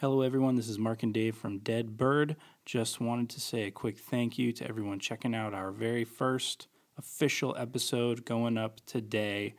[0.00, 0.56] Hello, everyone.
[0.56, 2.36] This is Mark and Dave from Dead Bird.
[2.64, 6.68] Just wanted to say a quick thank you to everyone checking out our very first
[6.96, 9.56] official episode going up today,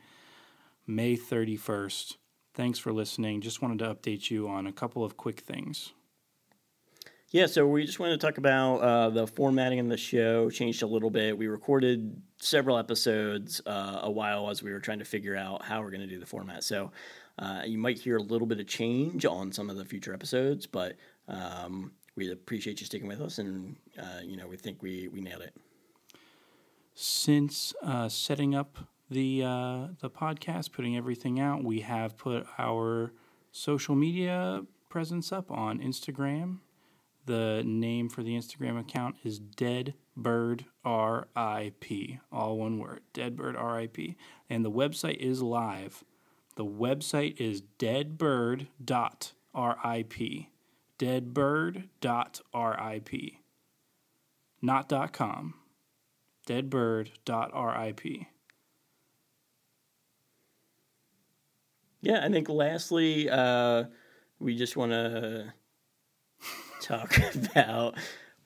[0.84, 2.16] May 31st.
[2.54, 3.40] Thanks for listening.
[3.40, 5.92] Just wanted to update you on a couple of quick things.
[7.30, 10.82] Yeah, so we just wanted to talk about uh, the formatting of the show changed
[10.82, 11.38] a little bit.
[11.38, 15.82] We recorded several episodes uh, a while as we were trying to figure out how
[15.82, 16.64] we're going to do the format.
[16.64, 16.90] So
[17.38, 20.66] uh, you might hear a little bit of change on some of the future episodes,
[20.66, 20.96] but
[21.28, 25.20] um, we appreciate you sticking with us, and uh, you know we think we we
[25.20, 25.54] nailed it.
[26.94, 28.78] Since uh, setting up
[29.10, 33.12] the uh, the podcast, putting everything out, we have put our
[33.50, 36.58] social media presence up on Instagram.
[37.24, 43.54] The name for the Instagram account is Dead Bird RIP, all one word, Dead Bird
[43.54, 44.16] RIP,
[44.50, 46.02] and the website is live.
[46.56, 48.66] The website is deadbird.rip.
[50.98, 53.32] Deadbird.rip.
[54.64, 55.54] Not dot .com.
[56.46, 58.00] Deadbird.rip.
[62.02, 63.84] Yeah, I think lastly, uh,
[64.40, 65.52] we just want to
[66.80, 67.96] talk about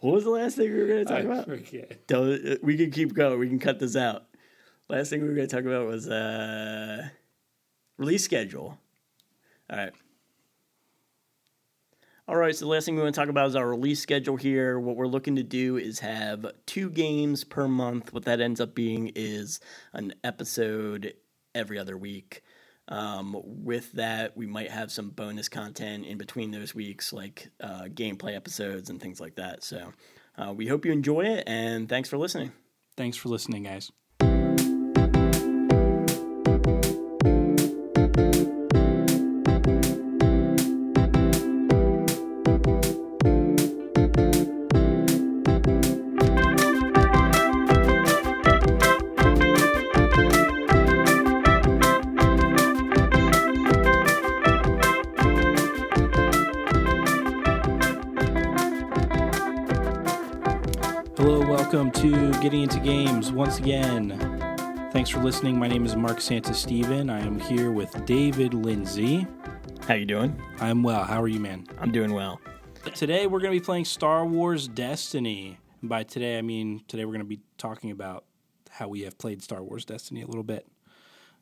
[0.01, 1.47] what was the last thing we were going to talk I about?
[1.47, 2.07] forget.
[2.07, 3.39] Don't, we can keep going.
[3.39, 4.25] We can cut this out.
[4.89, 7.09] Last thing we were going to talk about was uh,
[7.99, 8.79] release schedule.
[9.71, 9.93] All right.
[12.29, 14.37] All right, so the last thing we want to talk about is our release schedule
[14.37, 14.81] here.
[14.81, 18.13] What we're looking to do is have two games per month.
[18.13, 19.61] What that ends up being is
[19.93, 21.15] an episode
[21.55, 22.43] every other week.
[22.89, 27.85] Um, with that, we might have some bonus content in between those weeks, like uh,
[27.85, 29.63] gameplay episodes and things like that.
[29.63, 29.93] So
[30.37, 32.51] uh, we hope you enjoy it, and thanks for listening.
[32.97, 33.93] Thanks for listening, guys.
[61.67, 64.17] Welcome to Getting Into Games once again.
[64.93, 65.59] Thanks for listening.
[65.59, 67.11] My name is Mark Santa Steven.
[67.11, 69.27] I am here with David Lindsay.
[69.89, 70.41] How you doing?
[70.61, 71.03] I'm well.
[71.03, 71.67] How are you, man?
[71.81, 72.41] I'm doing well.
[72.95, 75.59] Today we're going to be playing Star Wars Destiny.
[75.81, 78.27] And by today, I mean today we're going to be talking about
[78.71, 80.69] how we have played Star Wars Destiny a little bit,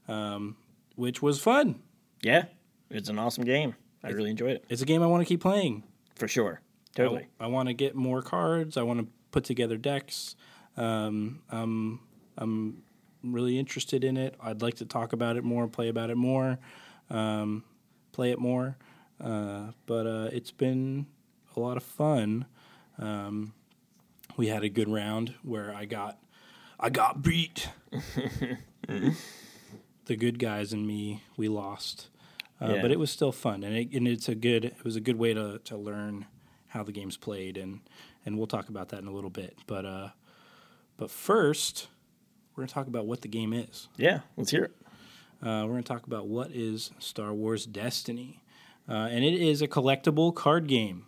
[0.09, 0.57] um,
[0.97, 1.83] which was fun.
[2.23, 2.47] Yeah,
[2.89, 3.75] it's an awesome game.
[4.03, 5.83] I really enjoyed it It's a game I want to keep playing.
[6.15, 6.63] for sure.
[6.95, 7.27] Totally.
[7.41, 8.77] I, want to get more cards.
[8.77, 10.37] I want to put together decks.
[10.77, 11.99] Um, I'm,
[12.39, 12.85] I'm
[13.25, 14.37] really interested in it.
[14.41, 16.61] I'd like to talk about it more, play about it more,
[17.11, 17.65] um,
[18.13, 18.77] play it more.
[19.21, 21.07] Uh, but uh, it's been
[21.57, 22.47] a lot of fun.
[22.97, 23.55] Um,
[24.37, 26.17] we had a good round where I got,
[26.79, 27.69] I got beat.
[28.87, 32.09] the good guys and me, we lost.
[32.61, 32.83] Uh, Yeah.
[32.83, 34.65] But it was still fun, and, it, and it's a good.
[34.65, 36.27] It was a good way to, to learn
[36.69, 37.81] how the game's played, and
[38.25, 39.57] and we'll talk about that in a little bit.
[39.67, 40.09] But uh,
[40.97, 41.89] but first,
[42.55, 43.89] we're gonna talk about what the game is.
[43.97, 44.73] Yeah, let's hear it.
[45.43, 48.43] Uh, we're gonna talk about what is Star Wars Destiny,
[48.89, 51.07] uh, and it is a collectible card game.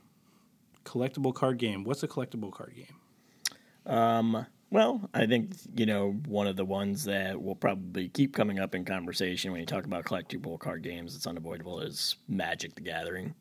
[0.85, 1.85] Collectible card game.
[1.85, 3.93] What's a collectible card game?
[3.93, 8.59] Um, well, I think you know one of the ones that will probably keep coming
[8.59, 11.15] up in conversation when you talk about collectible card games.
[11.17, 13.35] It's unavoidable is Magic: The Gathering.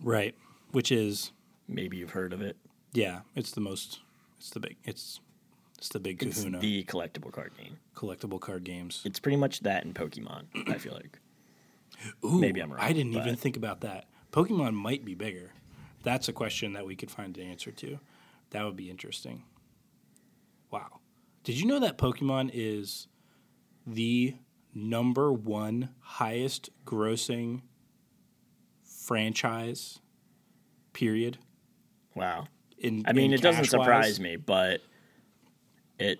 [0.00, 0.34] Right.
[0.72, 1.32] Which is
[1.68, 2.56] Maybe you've heard of it.
[2.96, 4.00] Yeah, it's the most.
[4.38, 4.76] It's the big.
[4.84, 5.20] It's
[5.78, 7.78] it's the big It's Kahuna the collectible card game.
[7.94, 9.02] collectible card games.
[9.04, 10.44] It's pretty much that in Pokemon.
[10.68, 11.18] I feel like.
[12.24, 14.06] Ooh, Maybe I'm wrong, I didn't even think about that.
[14.32, 15.52] Pokemon might be bigger.
[16.02, 17.98] That's a question that we could find an answer to.
[18.50, 19.44] That would be interesting.
[20.70, 21.00] Wow.
[21.44, 23.06] Did you know that Pokemon is
[23.86, 24.34] the
[24.74, 27.62] number one highest grossing
[28.84, 30.00] franchise,
[30.92, 31.38] period?
[32.14, 32.48] Wow.
[32.78, 33.84] In, I mean, in it doesn't cash-wise?
[33.84, 34.80] surprise me, but
[35.98, 36.18] it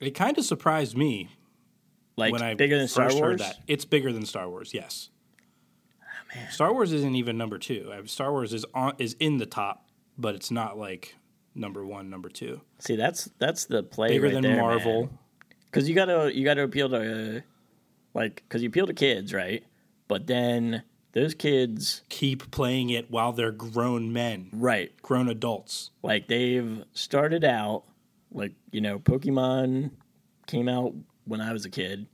[0.00, 1.28] It kind of surprised me
[2.16, 3.40] like when I bigger than first Star heard Wars.
[3.40, 3.56] that.
[3.66, 5.10] It's bigger than Star Wars, yes.
[6.00, 6.50] Oh, man.
[6.50, 7.92] Star Wars isn't even number two.
[8.06, 11.16] Star Wars is on is in the top, but it's not like
[11.54, 12.60] number one, number two.
[12.78, 15.10] See, that's that's the play Bigger right than there, Marvel.
[15.66, 17.40] Because you gotta you gotta appeal to uh,
[18.14, 19.64] like because you appeal to kids, right?
[20.06, 20.82] But then
[21.12, 24.92] those kids, Keep playing it while they're grown men, right?
[25.02, 25.90] grown adults.
[26.02, 27.84] Like they've started out
[28.32, 29.90] like you know Pokemon
[30.46, 30.94] came out
[31.24, 32.06] when I was a kid,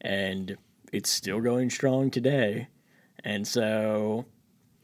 [0.00, 0.56] and
[0.92, 2.68] it's still going strong today.
[3.24, 4.26] And so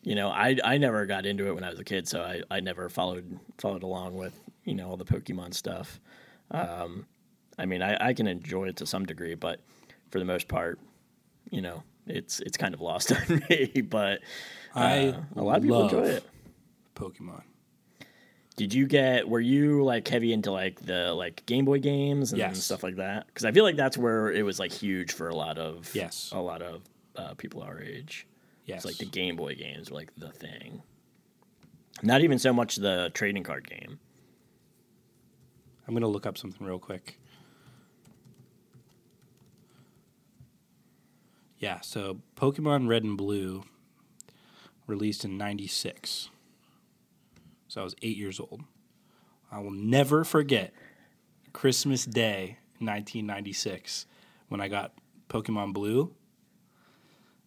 [0.02, 2.42] you know, I I never got into it when I was a kid, so I,
[2.50, 6.00] I never followed followed along with you know all the Pokemon stuff.
[6.50, 7.06] Um,
[7.58, 9.60] I mean, I, I can enjoy it to some degree, but
[10.10, 10.80] for the most part,
[11.50, 13.82] you know, it's it's kind of lost on me.
[13.82, 14.20] But
[14.74, 16.24] uh, I a lot of people enjoy it.
[16.94, 17.42] Pokemon.
[18.56, 19.26] Did you get?
[19.28, 22.62] Were you like heavy into like the like Game Boy games and Yes.
[22.62, 23.26] stuff like that?
[23.28, 26.30] Because I feel like that's where it was like huge for a lot of Yes.
[26.32, 26.82] a lot of
[27.16, 28.26] uh, people our age.
[28.66, 28.78] Yes.
[28.78, 30.82] It's like the Game Boy games were like the thing.
[32.02, 33.98] Not even so much the trading card game.
[35.88, 37.18] I'm gonna look up something real quick.
[41.60, 43.64] Yeah, so Pokemon Red and Blue
[44.86, 46.30] released in '96.
[47.68, 48.62] So I was eight years old.
[49.52, 50.72] I will never forget
[51.52, 54.06] Christmas Day, 1996,
[54.48, 54.94] when I got
[55.28, 56.12] Pokemon Blue.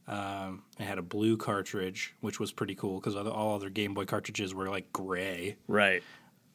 [0.08, 4.06] Um, I had a blue cartridge, which was pretty cool because all other Game Boy
[4.06, 5.58] cartridges were like gray.
[5.68, 6.04] Right.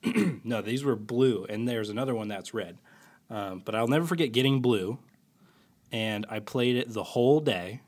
[0.44, 2.78] No, these were blue, and there's another one that's red.
[3.28, 4.99] Um, but I'll never forget getting blue,
[5.93, 7.81] and I played it the whole day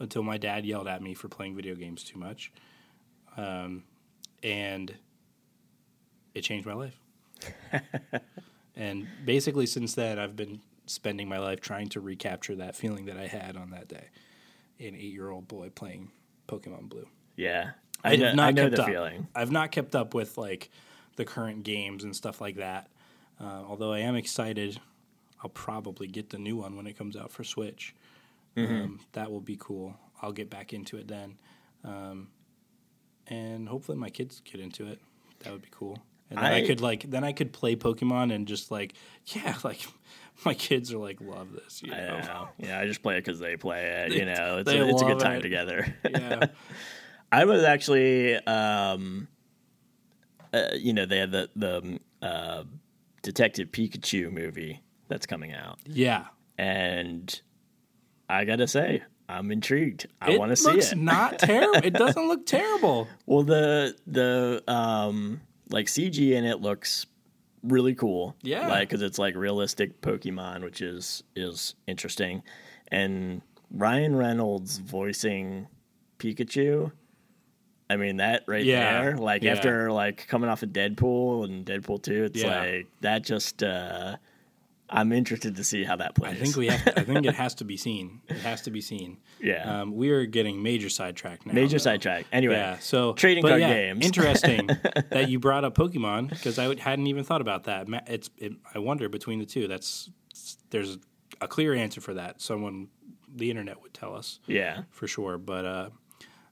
[0.00, 2.52] until my dad yelled at me for playing video games too much,
[3.36, 3.84] um,
[4.42, 4.94] and
[6.34, 6.98] it changed my life.
[8.76, 13.16] and basically, since then, I've been spending my life trying to recapture that feeling that
[13.16, 14.08] I had on that day,
[14.80, 16.10] an eight-year-old boy playing
[16.48, 17.06] Pokemon Blue.
[17.36, 17.70] Yeah.
[18.04, 18.88] I, I, know, have not I know kept the up.
[18.88, 19.28] feeling.
[19.34, 20.70] I've not kept up with like
[21.16, 22.88] the current games and stuff like that.
[23.40, 24.80] Uh, although I am excited,
[25.42, 27.94] I'll probably get the new one when it comes out for Switch.
[28.56, 28.74] Mm-hmm.
[28.74, 29.94] Um, that will be cool.
[30.20, 31.38] I'll get back into it then,
[31.84, 32.28] um,
[33.28, 34.98] and hopefully my kids get into it.
[35.40, 35.98] That would be cool.
[36.30, 38.94] And then I, I- could like then I could play Pokemon and just like
[39.26, 39.80] yeah like
[40.44, 41.82] my kids are like love this.
[41.82, 42.18] You I know?
[42.20, 42.48] know.
[42.58, 44.12] Yeah, I just play it because they play it.
[44.12, 45.42] You know, it's, a, it's a good time it.
[45.42, 45.94] together.
[46.08, 46.46] yeah.
[47.32, 49.28] I was actually, um,
[50.52, 52.64] uh, you know, they had the the uh,
[53.22, 56.26] Detective Pikachu movie that's coming out, Yeah.
[56.56, 57.40] and
[58.28, 60.06] I gotta say, I'm intrigued.
[60.22, 60.96] I want to see it.
[60.96, 61.80] not terrible.
[61.84, 63.08] it doesn't look terrible.
[63.26, 65.40] Well, the the um
[65.70, 67.06] like CG in it looks
[67.62, 68.36] really cool.
[68.42, 68.68] Yeah.
[68.68, 72.42] like because it's like realistic Pokemon, which is is interesting,
[72.90, 75.66] and Ryan Reynolds voicing
[76.18, 76.90] Pikachu.
[77.90, 79.52] I mean that right Yeah, there, like yeah.
[79.52, 82.60] after like coming off of Deadpool and Deadpool two, it's Yeah.
[82.60, 83.24] like that.
[83.24, 84.16] Just uh
[84.90, 86.32] I'm interested to see how that plays.
[86.32, 86.94] I think we have.
[86.96, 88.20] I think it has to be seen.
[88.28, 89.18] It has to be seen.
[89.40, 91.52] yeah, Um, we are getting major sidetracked now.
[91.52, 91.78] major though.
[91.78, 92.26] sidetrack.
[92.32, 92.78] Anyway, Yeah.
[92.78, 94.04] So Trading card yeah, games.
[94.04, 94.68] interesting
[95.10, 97.86] that you brought up Pokemon because I hadn't even thought about that.
[98.06, 98.30] It's.
[98.38, 99.68] It, I wonder between the two.
[99.68, 100.10] That's.
[100.70, 100.98] There's
[101.40, 102.40] a clear answer for that.
[102.40, 102.88] Someone,
[103.34, 104.82] the internet would tell us yeah.
[104.90, 105.38] for sure.
[105.38, 105.90] But uh,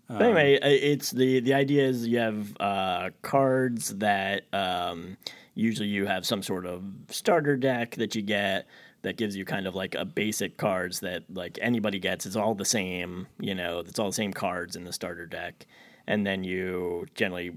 [0.09, 5.17] But anyway, it's the the idea is you have uh, cards that um,
[5.57, 8.69] usually you have some sort of starter deck that you get
[9.03, 12.27] that gives you kind of like a basic cards that like anybody gets.
[12.27, 13.81] It's all the same, you know.
[13.81, 15.67] It's all the same cards in the starter deck,
[16.07, 17.53] and then you generally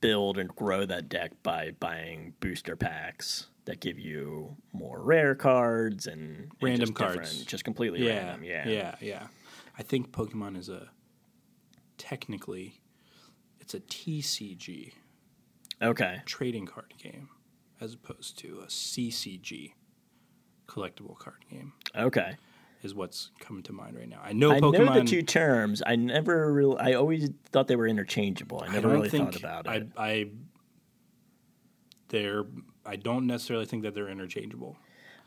[0.00, 6.06] build and grow that deck by buying booster packs that give you more rare cards
[6.06, 7.44] and, and Random just cards.
[7.44, 8.44] just completely yeah, random.
[8.44, 9.26] Yeah, yeah, yeah.
[9.78, 10.88] I think Pokemon is a
[11.98, 12.80] technically,
[13.60, 14.92] it's a TCG
[15.82, 16.22] Okay.
[16.26, 17.28] trading card game
[17.80, 19.72] as opposed to a CCG
[20.68, 21.72] collectible card game.
[21.96, 22.36] Okay.
[22.82, 24.20] Is what's coming to mind right now.
[24.24, 24.86] I know I Pokemon.
[24.86, 25.82] know the two terms.
[25.84, 26.78] I never really.
[26.78, 28.62] I always thought they were interchangeable.
[28.62, 29.88] I I never don't really thought about I, it.
[29.98, 30.30] I
[32.08, 32.44] they're
[32.86, 34.78] I don't necessarily think that they're interchangeable.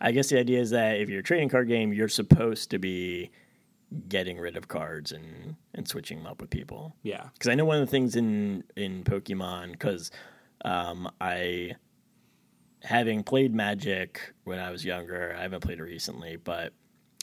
[0.02, 2.80] I guess the idea is that if you're a trading card game, you're supposed to
[2.80, 3.32] be
[4.10, 6.96] getting rid of cards and and switching them up with people.
[7.04, 7.30] Yeah.
[7.34, 10.10] Because I know one of the things in in Pokemon, because
[10.64, 11.76] um, I
[12.82, 16.74] having played Magic when I was younger, I haven't played it recently, but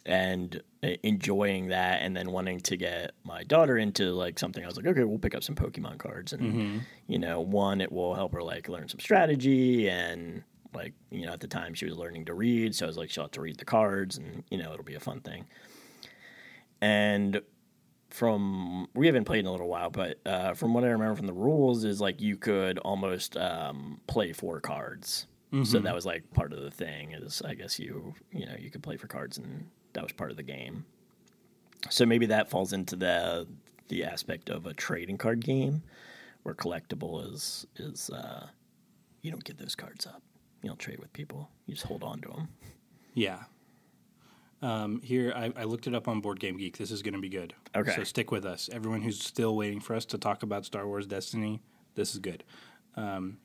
[0.07, 0.63] and
[1.03, 4.87] enjoying that, and then wanting to get my daughter into like something, I was like,
[4.87, 8.43] okay, we'll pick up some Pokemon cards, and you know, one, it will help her
[8.43, 10.43] like learn some strategy, and
[10.73, 13.11] like you know, at the time she was learning to read, so I was like,
[13.11, 15.45] she'll have to read the cards, and you know, it'll be a fun thing.
[16.81, 17.43] And
[18.11, 21.27] from we haven't played in a little while, but uh, from what I remember from
[21.27, 25.27] the rules is like you could almost um, play for cards.
[25.65, 28.71] So that was like part of the thing is I guess you you know you
[28.71, 30.85] could play for cards and that was part of the game.
[31.89, 33.49] So maybe that falls into the
[33.89, 35.83] the aspect of a trading card game
[36.45, 38.47] where collectible is is uh,
[39.23, 40.23] you don't get those cards up.
[40.63, 41.51] You don't trade with people.
[41.67, 42.49] You just hold on to them.
[43.15, 43.41] Yeah.
[44.63, 46.77] Um, here, I, I looked it up on Board Game Geek.
[46.77, 47.55] This is going to be good.
[47.75, 47.95] Okay.
[47.97, 48.69] So stick with us.
[48.73, 51.63] Everyone who's still waiting for us to talk about Star Wars Destiny,
[51.95, 52.45] this is good.
[52.97, 53.39] Um,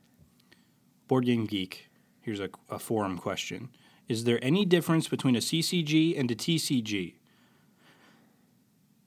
[1.08, 1.90] Board Game Geek,
[2.22, 3.70] here's a, a forum question
[4.10, 7.14] Is there any difference between a CCG and a TCG?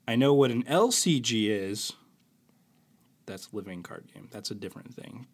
[0.07, 1.93] I know what an LCG is.
[3.27, 4.29] That's living card game.
[4.31, 5.27] That's a different thing.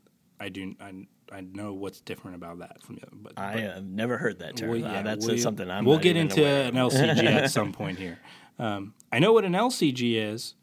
[0.45, 0.75] I do.
[0.81, 0.93] I,
[1.33, 4.57] I know what's different about that from other, but, I but have never heard that
[4.57, 4.69] term.
[4.71, 5.85] well, Uh, yeah, that's we'll- something I'm.
[5.87, 6.75] We'll get into an.
[6.75, 8.19] LCG at some point here.
[8.59, 10.55] Um, I know what an LCG is,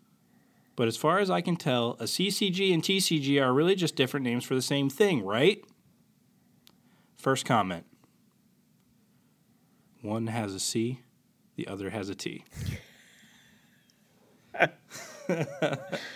[0.75, 4.23] but as far as I can tell, a CCG and TCG are really just different
[4.23, 5.63] names for the same thing, right?
[7.17, 7.85] First comment.
[10.01, 10.99] One has a C,
[11.55, 12.45] the other has a T.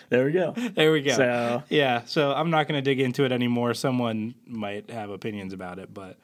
[0.09, 0.53] There we go.
[0.55, 1.15] There we go.
[1.15, 3.73] So yeah, so I'm not going to dig into it anymore.
[3.73, 6.17] Someone might have opinions about it, but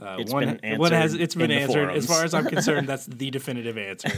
[0.00, 1.90] uh, It's one, been one has it's been answered.
[1.90, 4.10] As far as I'm concerned, that's the definitive answer.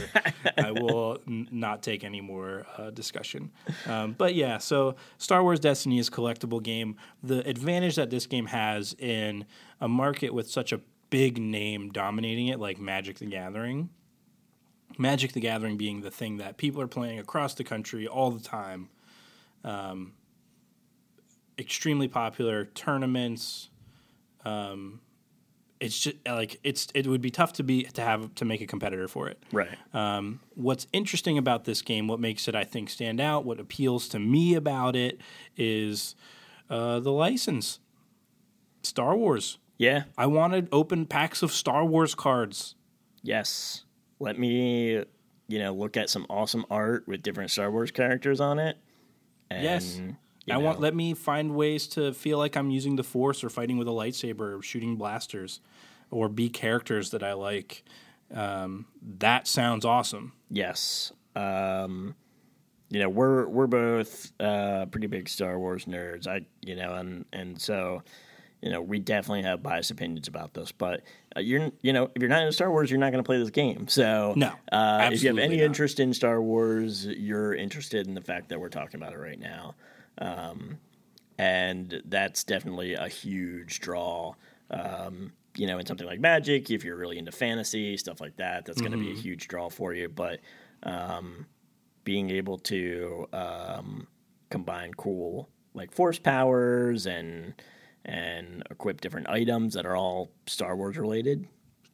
[0.57, 3.51] I will n- not take any more uh, discussion.
[3.87, 6.97] Um, but yeah, so Star Wars Destiny is a collectible game.
[7.23, 9.45] The advantage that this game has in
[9.79, 13.89] a market with such a big name dominating it, like Magic the Gathering.
[14.97, 18.43] Magic the Gathering being the thing that people are playing across the country all the
[18.43, 18.89] time
[21.61, 23.69] extremely popular tournaments.
[24.43, 25.01] Um,
[25.79, 28.67] it's just like it's it would be tough to be to have to make a
[28.67, 29.41] competitor for it.
[29.51, 29.77] right.
[29.93, 34.07] Um, what's interesting about this game, what makes it I think stand out, what appeals
[34.09, 35.21] to me about it
[35.57, 36.15] is
[36.69, 37.79] uh, the license.
[38.83, 39.57] Star Wars.
[39.77, 40.03] Yeah.
[40.17, 42.75] I wanted open packs of Star Wars cards.
[43.23, 43.83] Yes.
[44.21, 45.03] Let me,
[45.47, 48.77] you know, look at some awesome art with different Star Wars characters on it.
[49.49, 49.99] And, Yes.
[50.49, 53.77] I want let me find ways to feel like I'm using the Force or fighting
[53.77, 55.59] with a lightsaber or shooting blasters,
[56.09, 57.83] or be characters that I like.
[58.33, 58.85] Um,
[59.19, 60.33] that sounds awesome.
[60.49, 61.13] Yes.
[61.35, 62.15] Um,
[62.89, 66.27] you know, we're we're both uh, pretty big Star Wars nerds.
[66.27, 68.03] I, you know, and and so,
[68.61, 70.71] you know, we definitely have biased opinions about this.
[70.71, 71.01] But
[71.39, 73.49] you're, you know, if you're not into Star Wars, you're not going to play this
[73.49, 73.87] game.
[73.87, 75.63] So, No, uh, if you have any not.
[75.63, 79.39] interest in Star Wars, you're interested in the fact that we're talking about it right
[79.39, 79.75] now.
[80.17, 80.77] Um,
[81.37, 84.33] and that's definitely a huge draw.
[84.69, 88.65] Um, you know, in something like Magic, if you're really into fantasy stuff like that,
[88.65, 90.07] that's going to be a huge draw for you.
[90.07, 90.39] But
[90.83, 91.45] um,
[92.03, 94.07] being able to um,
[94.49, 97.53] combine cool like force powers and
[98.05, 101.47] and equip different items that are all Star Wars related,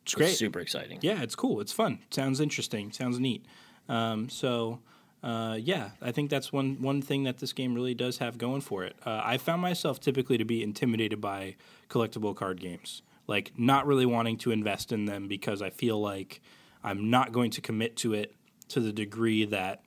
[0.04, 0.36] It's great.
[0.36, 1.00] super exciting.
[1.02, 1.60] Yeah, it's cool.
[1.62, 2.00] It's fun.
[2.12, 2.92] Sounds interesting.
[2.92, 3.46] Sounds neat.
[3.90, 4.80] Um, so,
[5.24, 8.62] uh, yeah, I think that's one one thing that this game really does have going
[8.62, 8.96] for it.
[9.06, 11.56] Uh, I found myself typically to be intimidated by
[11.90, 16.42] collectible card games, like not really wanting to invest in them because I feel like
[16.84, 18.34] I'm not going to commit to it
[18.70, 19.82] to the degree that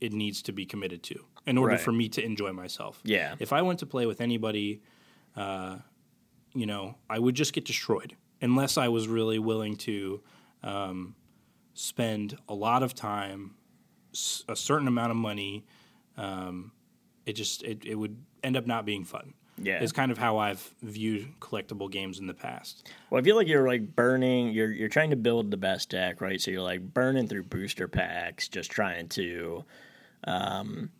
[0.00, 1.80] it needs to be committed to in order Right.
[1.80, 3.00] for me to enjoy myself.
[3.04, 3.34] Yeah.
[3.38, 4.82] If I went to play with anybody
[5.36, 10.20] you know, I would just get destroyed unless I was really willing to
[10.62, 11.14] um,
[11.74, 13.54] spend a lot of time,
[14.14, 15.64] s- a certain amount of money.
[16.16, 16.72] Um,
[17.26, 19.34] it just it, it would end up not being fun.
[19.58, 19.82] Yeah.
[19.82, 22.90] is kind of how I've viewed collectible games in the past.
[23.08, 24.50] Well, I feel like you're like burning.
[24.50, 26.38] You're you're trying to build the best deck, right?
[26.38, 29.64] So you're like burning through booster packs, just trying to,
[30.24, 30.90] um,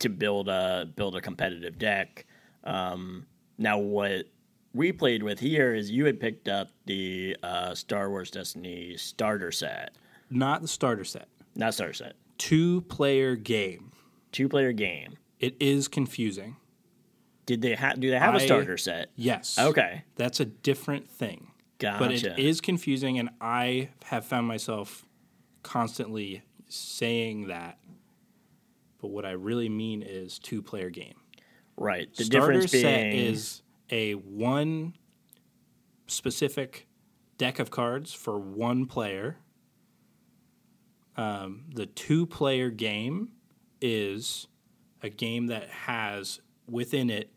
[0.00, 2.26] to build a build a competitive deck.
[2.64, 3.26] Um,
[3.58, 4.26] now, what
[4.74, 9.52] we played with here is you had picked up the uh, Star Wars Destiny starter
[9.52, 9.94] set,
[10.30, 11.28] Not the starter set.
[11.54, 13.92] not starter set, Two player game.
[14.32, 15.16] two player game.
[15.38, 16.56] It is confusing.
[17.46, 17.98] Did they have?
[18.00, 19.10] Do they have a I- starter set?
[19.16, 19.58] Yes.
[19.58, 21.48] Okay, That's a different thing.
[21.78, 21.98] gotcha.
[21.98, 25.04] but it is confusing and i have found myself
[25.64, 27.78] constantly saying that
[29.00, 31.16] but what i really mean is two player game
[31.76, 32.14] right.
[32.14, 34.94] The starter difference being set is a one
[36.06, 36.86] specific
[37.38, 39.38] deck of cards for one player
[41.16, 43.28] um, the two player game
[43.80, 44.46] is
[45.02, 47.30] a game that has within it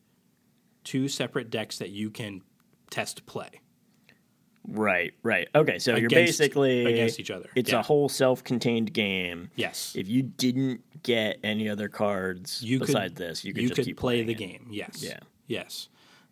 [0.83, 2.41] two separate decks that you can
[2.89, 3.61] test play
[4.67, 5.48] right, right.
[5.55, 7.50] Okay, so you're basically against each other.
[7.55, 7.79] It's Yeah.
[7.79, 9.50] a whole self-contained game.
[9.55, 13.88] yes If you didn't get any other cards you could, besides this, you could just
[13.88, 14.38] keep play the it.
[14.38, 14.67] game.
[14.72, 15.01] Yes.
[15.03, 15.19] Yeah.
[15.48, 15.89] Yes.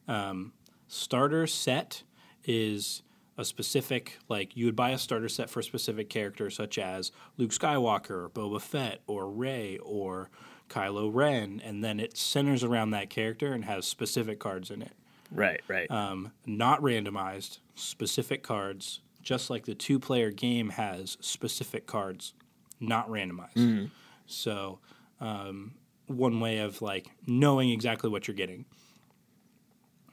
[0.08, 0.54] Um,
[0.88, 2.04] starter set
[2.46, 3.04] is
[3.38, 7.12] a specific like you would buy a starter set for a specific character such as
[7.38, 10.30] Luke Skywalker, or Boba Fett, or Rey, or
[10.70, 14.92] Kylo Ren, and then it centers around that character and has specific cards in it.
[15.32, 15.90] Right, right.
[15.90, 22.34] Um, not randomized, specific cards just like the two player game has specific cards,
[22.80, 23.90] not randomized.
[24.28, 24.80] So,
[25.20, 25.76] um,
[26.08, 28.66] one way of like knowing exactly what you're getting.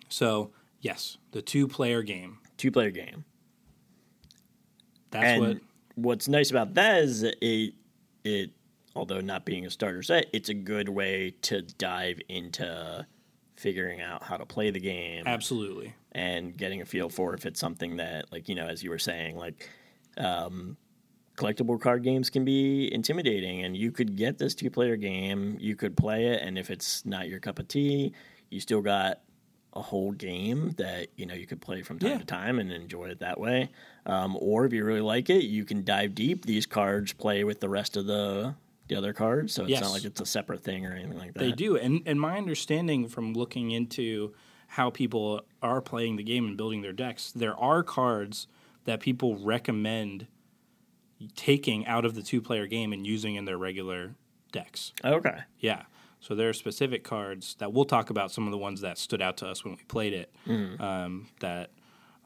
[0.08, 2.38] So, yes, the two player game.
[2.56, 3.24] Two player game.
[5.10, 5.58] That's and what.
[5.96, 7.74] what's nice about that is it
[8.24, 8.50] it
[8.94, 13.06] although not being a starter set, it's a good way to dive into
[13.60, 15.94] figuring out how to play the game Absolutely.
[16.12, 18.98] and getting a feel for if it's something that like you know as you were
[18.98, 19.68] saying like
[20.16, 20.76] um,
[21.36, 25.76] collectible card games can be intimidating and you could get this two player game you
[25.76, 28.12] could play it and if it's not your cup of tea
[28.50, 29.20] you still got
[29.74, 32.18] a whole game that you know you could play from time Yeah.
[32.18, 33.70] to time and enjoy it that way
[34.06, 37.60] um, or if you really like it you can dive deep these cards play with
[37.60, 38.54] the rest of the
[38.90, 39.80] the other cards so it's Yes.
[39.80, 42.36] not like it's a separate thing or anything like that They do, and and my
[42.36, 44.34] understanding from looking into
[44.68, 48.46] how people are playing the game and building their decks, there are cards
[48.84, 50.26] that people recommend
[51.34, 54.14] taking out of the two player game and using in their regular
[54.52, 54.92] decks.
[55.04, 55.82] okay Yeah.
[56.22, 58.30] So there are specific cards that we'll talk about.
[58.30, 60.30] Some of the ones that stood out to us when we played it
[60.78, 61.70] um, that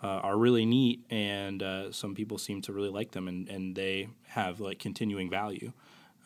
[0.03, 3.77] uh, are really neat, and uh, some people seem to really like them, and, and
[3.77, 5.73] they have like continuing value.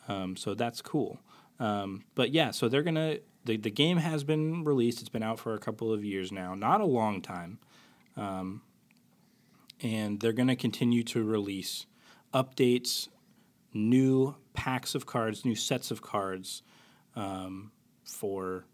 [0.09, 1.19] Um, so that's cool.
[1.59, 4.99] Um, but yeah, so they're gonna the the game has been released.
[4.99, 7.59] It's been out for a couple of years now, not a long time,
[8.17, 8.61] um,
[9.81, 11.85] and they're gonna continue to release
[12.33, 13.07] updates,
[13.73, 16.63] new packs of cards, new sets of cards
[17.15, 17.71] um,
[18.03, 18.65] for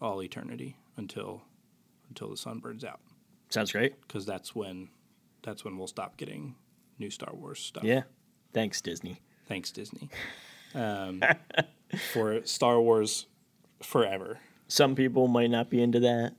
[0.00, 1.42] all eternity until
[2.08, 3.00] until the sun burns out,
[3.50, 4.88] sounds great because that's when
[5.42, 6.54] that's when we'll stop getting
[6.98, 7.84] new Star Wars stuff.
[7.84, 8.02] yeah
[8.54, 10.10] thanks disney Thanks, Disney.
[10.76, 11.22] Um,
[12.12, 13.26] for Star Wars
[13.82, 14.38] forever.
[14.68, 16.34] Some people might not be into that.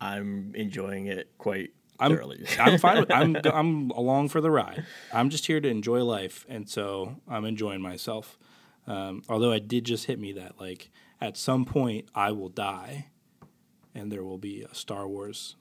[0.00, 2.44] I'm enjoying it quite I'm, thoroughly.
[2.58, 4.84] I'm fine with I'm I'm along for the ride.
[5.12, 8.38] I'm just here to enjoy life, and so I'm enjoying myself.
[8.86, 13.06] Um, although it did just hit me that like at some point I will die,
[13.94, 15.56] and there will be a Star Wars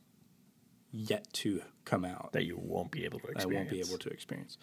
[0.91, 3.55] yet to come out that you won't be able to I experience.
[3.55, 4.57] won't be able to experience.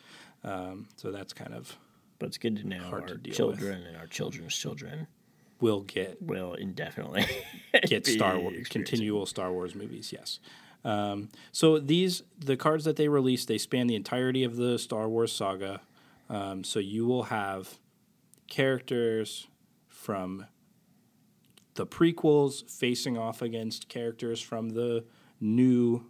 [0.44, 1.76] Um, so that's kind of
[2.22, 5.08] But it's good to know Hard our to deal children and our children's children
[5.60, 7.26] will get will indefinitely
[7.86, 10.12] get Star Wars continual Star Wars movies.
[10.12, 10.38] Yes.
[10.84, 15.08] Um, so these the cards that they released they span the entirety of the Star
[15.08, 15.80] Wars saga.
[16.30, 17.80] Um, so you will have
[18.46, 19.48] characters
[19.88, 20.46] from
[21.74, 25.06] the prequels facing off against characters from the
[25.40, 26.06] new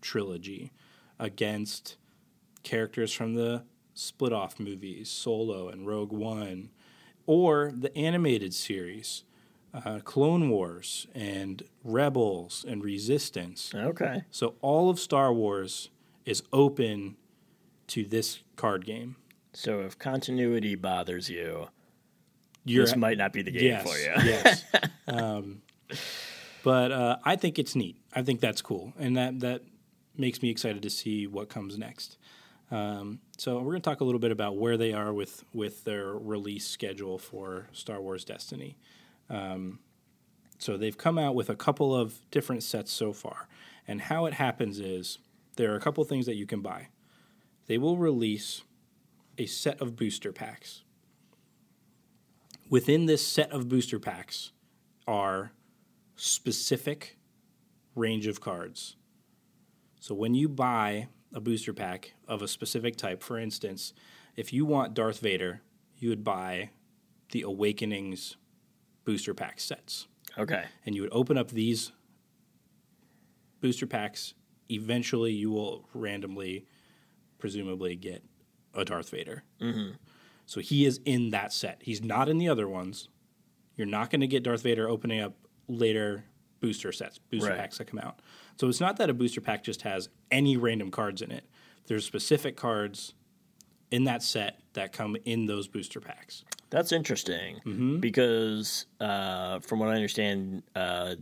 [0.00, 0.72] trilogy
[1.20, 1.98] against
[2.64, 3.62] characters from the
[3.94, 6.70] split off movies Solo and Rogue One
[7.26, 9.24] or the animated series
[9.74, 13.72] uh, Clone Wars and Rebels and Resistance.
[13.74, 14.24] Okay.
[14.30, 15.90] So all of Star Wars
[16.24, 17.16] is open
[17.88, 19.16] to this card game.
[19.54, 21.68] So if continuity bothers you,
[22.64, 24.30] You're this might not be the game yes, for you.
[24.30, 24.64] yes.
[25.08, 25.62] Um,
[26.62, 27.96] but uh, I think it's neat.
[28.14, 29.62] I think that's cool, and that that
[30.16, 32.16] makes me excited to see what comes next.
[32.72, 35.84] Um, so we're going to talk a little bit about where they are with with
[35.84, 38.76] their release schedule for Star Wars Destiny.
[39.28, 39.78] Um,
[40.58, 43.46] so they've come out with a couple of different sets so far,
[43.86, 45.18] and how it happens is
[45.56, 46.88] there are a couple things that you can buy.
[47.66, 48.62] They will release
[49.38, 50.82] a set of booster packs
[52.72, 54.50] within this set of booster packs
[55.06, 55.52] are
[56.16, 57.18] specific
[57.94, 58.96] range of cards.
[60.00, 63.92] So when you buy a booster pack of a specific type, for instance,
[64.36, 65.62] if you want Darth Vader,
[65.98, 66.70] you would buy
[67.32, 68.36] the Awakenings
[69.04, 70.08] booster pack sets.
[70.38, 70.64] Okay.
[70.86, 71.92] And you would open up these
[73.60, 74.34] booster packs.
[74.70, 76.66] Eventually, you will randomly,
[77.38, 78.22] presumably, get
[78.74, 79.44] a Darth Vader.
[79.60, 79.92] Mm-hmm.
[80.46, 81.78] So he is in that set.
[81.82, 83.08] He's not in the other ones.
[83.76, 85.34] You're not going to get Darth Vader opening up
[85.68, 86.24] later
[86.60, 87.58] booster sets, booster Right.
[87.58, 88.20] packs that come out.
[88.58, 91.44] So it's not that a booster pack just has any random cards in it.
[91.86, 93.14] There's specific cards
[93.90, 96.44] in that set that come in those booster packs.
[96.70, 97.98] That's interesting Mm-hmm.
[97.98, 101.16] because, uh, from what I understand, uh,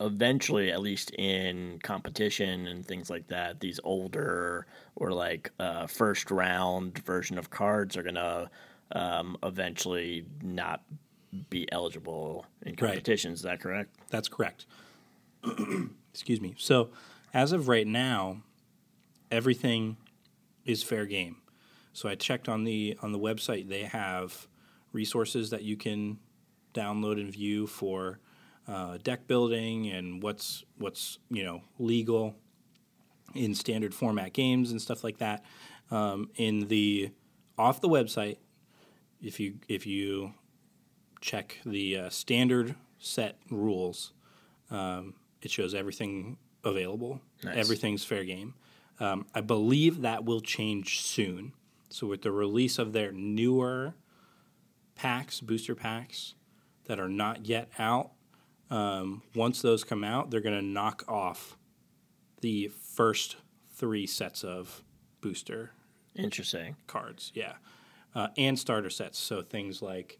[0.00, 6.30] eventually, at least in competition and things like that, these older or like uh, first
[6.32, 8.50] round version of cards are gonna
[8.92, 10.82] um, eventually not
[11.50, 13.38] be eligible in competitions.
[13.40, 13.94] Is that correct?
[14.10, 14.66] That's correct.
[16.12, 16.54] Excuse me.
[16.58, 16.90] So,
[17.34, 18.42] as of right now,
[19.30, 19.96] everything
[20.64, 21.36] is fair game.
[21.92, 23.68] So I checked on the on the website.
[23.68, 24.48] They have
[24.92, 26.18] resources that you can
[26.74, 28.18] download and view for
[28.68, 32.34] uh, deck building and what's what's you know legal.
[33.34, 35.44] in standard format games and stuff like that.
[35.90, 37.10] Um, in the
[37.58, 38.38] off the website,
[39.22, 40.34] if you if you
[41.20, 44.12] check the uh, standard set rules,
[44.70, 47.20] um, it shows everything available.
[47.44, 47.56] Nice.
[47.56, 48.54] Everything's fair game.
[49.00, 51.52] Um, I believe that will change soon.
[51.90, 53.94] So with the release of their newer
[54.94, 56.34] packs, booster packs
[56.86, 58.12] that are not yet out,
[58.70, 61.58] um, once those come out, they're going to knock off
[62.40, 63.36] the first
[63.74, 64.82] three sets of
[65.20, 65.72] booster
[66.14, 66.76] Interesting.
[66.86, 67.32] cards.
[67.34, 67.54] Yeah,
[68.14, 69.18] uh, and starter sets.
[69.18, 70.18] So things like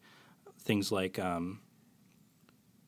[0.61, 1.61] things like um,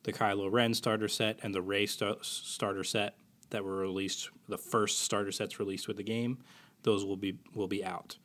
[0.05, 3.15] the Kylo Ren starter set and the Rey sta- starter set
[3.49, 4.29] that were released.
[4.47, 6.39] The first starter sets released with the game.
[6.83, 8.17] Those will be will be out.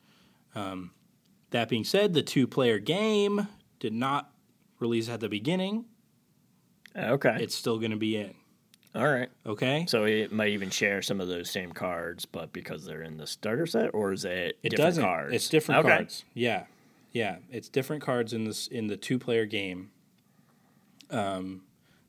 [0.55, 0.91] Um,
[1.51, 3.47] that being said, the two player game
[3.79, 4.31] did not
[4.79, 5.85] release at the beginning.
[6.95, 7.37] Okay.
[7.39, 8.33] It's still going to be in.
[8.93, 9.29] All right.
[9.45, 9.85] Okay.
[9.87, 13.25] So it might even share some of those same cards, but because they're in the
[13.27, 15.03] starter set, or is it, It different doesn't.
[15.03, 15.33] cards?
[15.33, 15.95] It's different Okay.
[15.95, 16.25] cards.
[16.33, 16.65] Yeah,
[17.13, 17.37] yeah.
[17.49, 19.91] It's different cards in this in the two player game.
[21.09, 21.63] Um,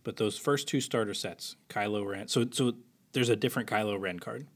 [0.05, 2.29] but those first two starter sets, Kylo Ren.
[2.29, 2.75] So so
[3.12, 4.47] there's a different Kylo Ren card.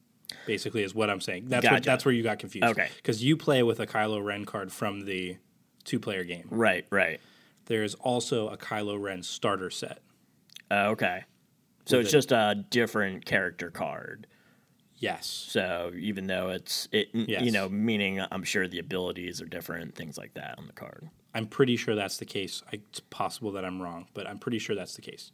[0.45, 1.45] Basically, is what I'm saying.
[1.47, 2.67] That's what, that's where you got confused.
[2.67, 2.89] Okay.
[2.97, 5.37] Because you play with a Kylo Ren card from the
[5.85, 6.49] two player game.
[6.51, 6.85] Right.
[6.91, 7.21] Right.
[7.67, 10.01] There's also a Kylo Ren starter set.
[10.71, 11.25] Uh, okay.
[11.85, 12.13] So it's it.
[12.13, 14.27] just a different character card.
[14.99, 15.27] Yes.
[15.27, 20.19] So even though it's it, you know, meaning I'm sure the abilities are different, things
[20.19, 21.09] like that on the card.
[21.37, 22.62] I'm pretty sure that's the case.
[22.72, 25.33] I, it's possible that I'm wrong, but I'm pretty sure that's the case.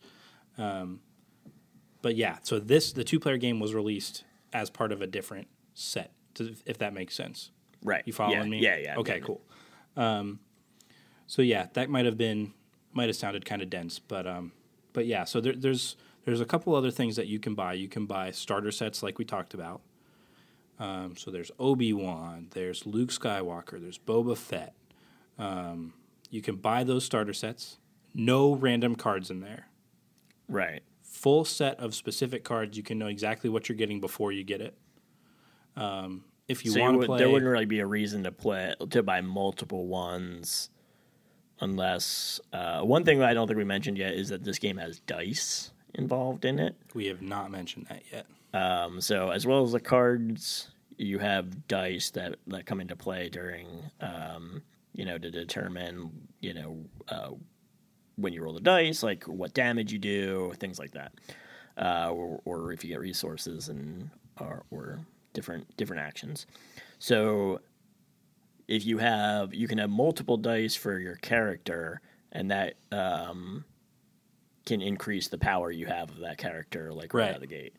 [0.59, 0.99] Um,
[2.03, 5.47] but yeah, so this the two player game was released as part of a different
[5.75, 7.53] set, to, if that makes sense.
[7.85, 8.03] Right.
[8.05, 8.59] You following yeah, me?
[8.59, 8.77] Yeah.
[8.79, 8.97] Yeah.
[8.97, 9.41] Okay, cool.
[9.97, 10.41] Um,
[11.29, 12.53] so yeah, that might have been
[12.93, 14.51] might have sounded kind of dense, but um,
[14.93, 15.23] but yeah.
[15.23, 17.75] So there, there's there's a couple other things that you can buy.
[17.75, 19.83] You can buy starter sets like we talked about.
[20.81, 24.75] Um, so there's Obi Wan, there's Luke Skywalker, there's Boba Fett.
[25.39, 25.95] Um,
[26.31, 27.79] you can buy those starter sets.
[28.15, 29.69] No random cards in there.
[30.49, 30.83] Right.
[31.03, 32.77] Full set of specific cards.
[32.77, 34.77] You can know exactly what you're getting before you get it.
[35.77, 38.75] Um, if you so want to play, there wouldn't really be a reason to play
[38.91, 40.71] to buy multiple ones,
[41.61, 44.77] unless uh, one thing that I don't think we mentioned yet is that this game
[44.77, 46.75] has dice involved in it.
[46.95, 48.27] we have not mentioned that yet.
[48.55, 53.29] Um, so as well as the cards, you have dice that that come into play
[53.29, 53.67] during,
[54.01, 54.63] um,
[54.95, 57.31] you know, to determine, you know, uh,
[58.17, 61.13] when you roll the dice, like what damage you do, things like that,
[61.79, 65.01] uh, or, or if you get resources and or, or
[65.33, 66.47] different different actions.
[66.99, 67.61] So
[68.69, 72.01] if you have, you can have multiple dice for your character,
[72.33, 73.65] and that um,
[74.67, 77.29] can increase the power you have of that character, like right, Right.
[77.31, 77.75] out of the gate.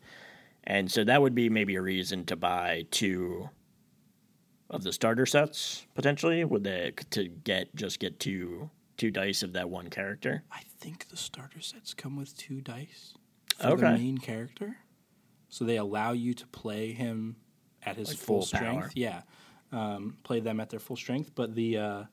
[0.64, 3.48] And so that would be maybe a reason to buy two
[4.74, 6.44] of the starter sets potentially.
[6.44, 10.42] Would they to get just get two two dice of that one character?
[10.52, 13.14] I think the starter sets come with two dice
[13.58, 14.76] for the main character,
[15.48, 17.36] so they allow you to play him
[17.84, 18.80] at his Like full, full strength.
[18.80, 18.90] power.
[18.94, 19.22] Yeah,
[19.72, 21.30] um, play them at their full strength.
[21.34, 22.04] But the uh,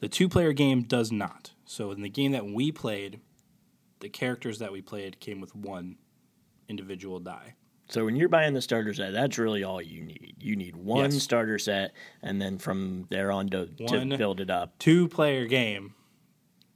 [0.00, 1.52] the two player game does not.
[1.64, 3.20] So in the game that we played,
[4.00, 5.96] the characters that we played came with one
[6.68, 7.54] individual die.
[7.90, 10.36] So when you're buying the starter set, that's really all you need.
[10.40, 11.22] You need one Yes.
[11.22, 14.78] starter set, and then from there on to, One- to build it up.
[14.78, 15.94] Two player game.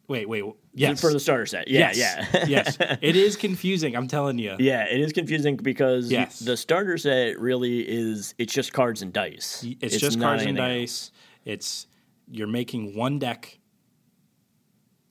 [0.08, 0.44] Wait, wait.
[0.74, 1.00] Yes.
[1.00, 2.28] For the starter set, yeah, yes.
[2.34, 2.76] yeah, yes.
[3.00, 3.96] It is confusing.
[3.96, 4.54] I'm telling you.
[4.58, 6.40] Yeah, it is confusing because Yes.
[6.40, 9.64] the starter set really is it's just cards and dice.
[9.80, 11.10] It's, just cards and dice.
[11.46, 11.86] It's
[12.30, 13.58] you're making one deck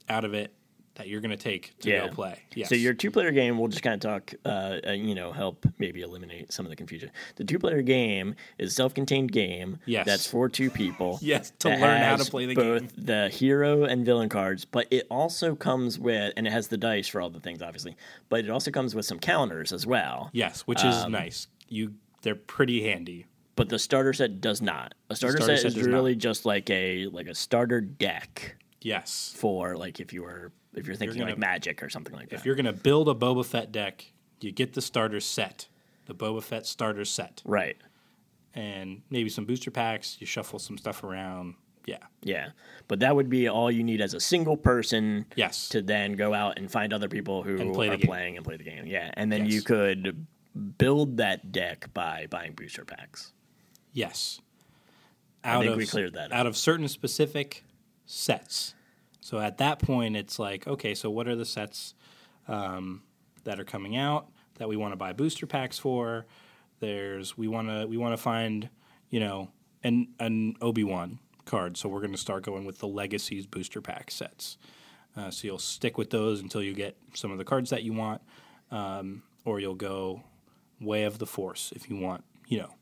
[0.10, 0.54] out of it
[0.96, 2.08] that you're going to take to Yeah.
[2.08, 2.40] go play.
[2.54, 2.70] Yes.
[2.70, 6.02] So your two-player game, we'll just kind of talk, uh, uh, you know, help maybe
[6.02, 7.10] eliminate some of the confusion.
[7.36, 9.80] The two-player game is a self-contained game.
[9.86, 10.06] Yes.
[10.06, 11.20] That's for two people.
[11.22, 12.88] Yes, to learn how to play the both game.
[12.96, 16.78] Both the hero and villain cards, but it also comes with, and it has the
[16.78, 17.96] dice for all the things, obviously,
[18.30, 20.30] but it also comes with some counters as well.
[20.34, 21.48] yes, which is um, nice.
[21.70, 23.26] You they're pretty handy.
[23.56, 24.94] But the starter set does not.
[25.10, 29.34] A starter, starter set, set is really just like a like a starter deck Yes.
[29.36, 32.36] for like if you were if you're thinking gonna- like Magic or something like that.
[32.36, 35.68] If you're going to build a Boba Fett deck, you get the starter set,
[36.06, 37.78] the Boba Fett starter set, right.
[38.54, 40.18] and maybe some booster packs.
[40.20, 41.56] You shuffle some stuff around.
[41.86, 41.98] Yeah.
[42.22, 42.50] Yeah,
[42.88, 45.68] but that would be all you need as a single person Yes.
[45.70, 48.56] to then go out and find other people who play the are playing and play
[48.58, 48.86] the game.
[48.86, 50.26] Yeah, and then you could
[50.78, 53.34] build that deck by buying booster packs.
[53.92, 54.40] Yes.
[55.44, 56.38] I think we cleared that up.
[56.38, 57.66] Out of certain specific
[58.06, 58.76] sets.
[59.24, 61.94] So at that point, it's like, okay, so what are the sets
[62.50, 63.04] um,
[63.46, 66.26] that are coming out that we want to buy booster packs for?
[66.82, 68.70] There's we want to we want to find
[69.10, 69.50] you know
[69.82, 73.80] an an Obi Wan card, so we're going to start going with the Legacies booster
[73.80, 74.58] pack sets.
[75.16, 77.94] Uh, so you'll stick with those until you get some of the cards that you
[77.94, 78.22] want,
[78.72, 80.22] um, or you'll go
[80.82, 82.76] Way of the Force if you want, you know,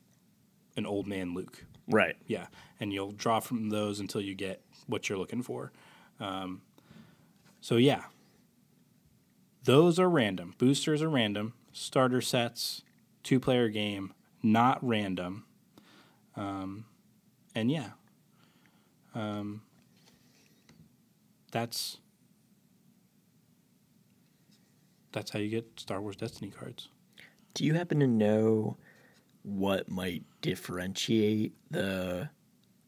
[0.76, 1.64] an old man Luke.
[1.86, 2.16] Right.
[2.26, 2.46] Yeah,
[2.80, 5.70] and you'll draw from those until you get what you're looking for.
[6.20, 6.62] Um,
[7.60, 8.04] so yeah,
[9.64, 10.54] those are random.
[10.58, 11.54] Boosters are random.
[11.72, 12.82] Starter sets,
[13.22, 15.44] two player game, not random.
[16.36, 16.86] Um,
[17.54, 17.90] and yeah,
[19.14, 19.62] um,
[21.50, 21.98] that's
[25.12, 26.88] that's how you get Star Wars Destiny cards.
[27.54, 28.78] Do you happen to know
[29.42, 32.30] what might differentiate the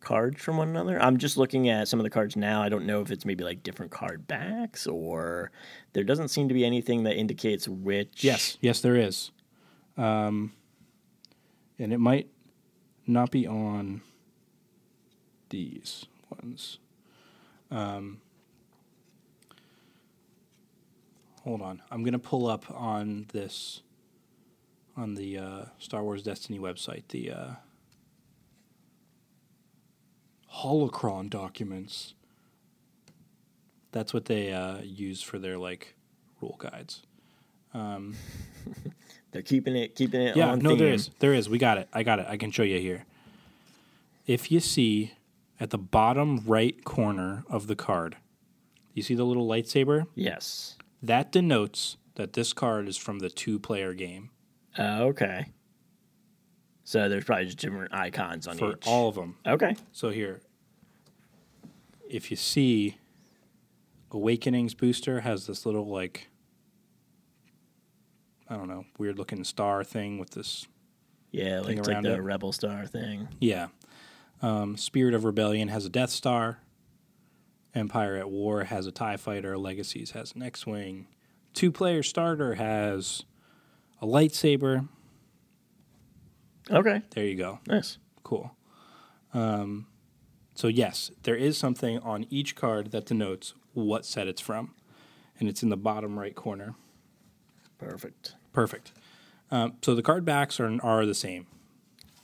[0.05, 1.01] cards from one another?
[1.01, 2.63] I'm just looking at some of the cards now.
[2.63, 5.51] I don't know if it's maybe like different card backs or
[5.93, 8.23] there doesn't seem to be anything that indicates which.
[8.23, 9.31] Yes, yes, there is.
[9.97, 10.53] Um,
[11.79, 12.29] and it might
[13.07, 14.03] not be on
[15.51, 16.79] these ones.
[17.71, 18.21] Um,
[21.43, 23.83] hold on, I'm gonna pull up on this
[24.97, 27.51] on the uh, Star Wars Destiny website the uh,
[30.63, 32.15] holocron documents.
[33.93, 35.95] That's what they uh, use for their like
[36.41, 37.03] rule guides.
[37.73, 38.15] Um,
[39.33, 40.95] They're keeping it keeping it yeah, on no, there theme.
[40.95, 41.11] is.
[41.19, 41.49] There is.
[41.49, 41.89] We got it.
[41.93, 42.27] I got it.
[42.29, 43.05] I can show you here.
[44.27, 45.13] If you see
[45.61, 48.17] at the bottom right corner of the card,
[48.93, 50.07] you see the little lightsaber?
[50.15, 50.77] Yes.
[51.03, 54.31] That denotes that this card is from the two player game
[54.79, 55.47] Uh, okay.
[56.85, 58.87] So there's probably just different icons on for each.
[58.87, 59.37] all of them.
[59.47, 59.75] Okay.
[59.93, 60.41] So here,
[62.09, 62.97] if you see
[64.11, 66.29] Awakenings booster has this little like
[68.49, 70.67] I don't know, weird looking star thing with this
[71.33, 72.21] Yeah, like, it's like around the it.
[72.21, 73.29] Rebel Star thing.
[73.41, 73.69] Yeah.
[74.43, 76.59] Um, Spirit of Rebellion has a Death Star.
[77.75, 79.57] Empire at War has a TIE Fighter.
[79.59, 81.09] Legacies has an X Wing.
[81.55, 83.23] Two player starter has
[84.01, 84.89] a lightsaber.
[86.71, 87.03] Okay.
[87.11, 87.59] There you go.
[87.67, 87.99] Nice.
[88.23, 88.55] Cool.
[89.33, 89.87] Um,
[90.55, 94.75] so, yes, there is something on each card that denotes what set it's from.
[95.41, 96.77] And it's in the bottom right corner.
[97.79, 98.37] Perfect.
[98.53, 98.93] Perfect.
[99.51, 101.47] Um, so the card backs are, are the same.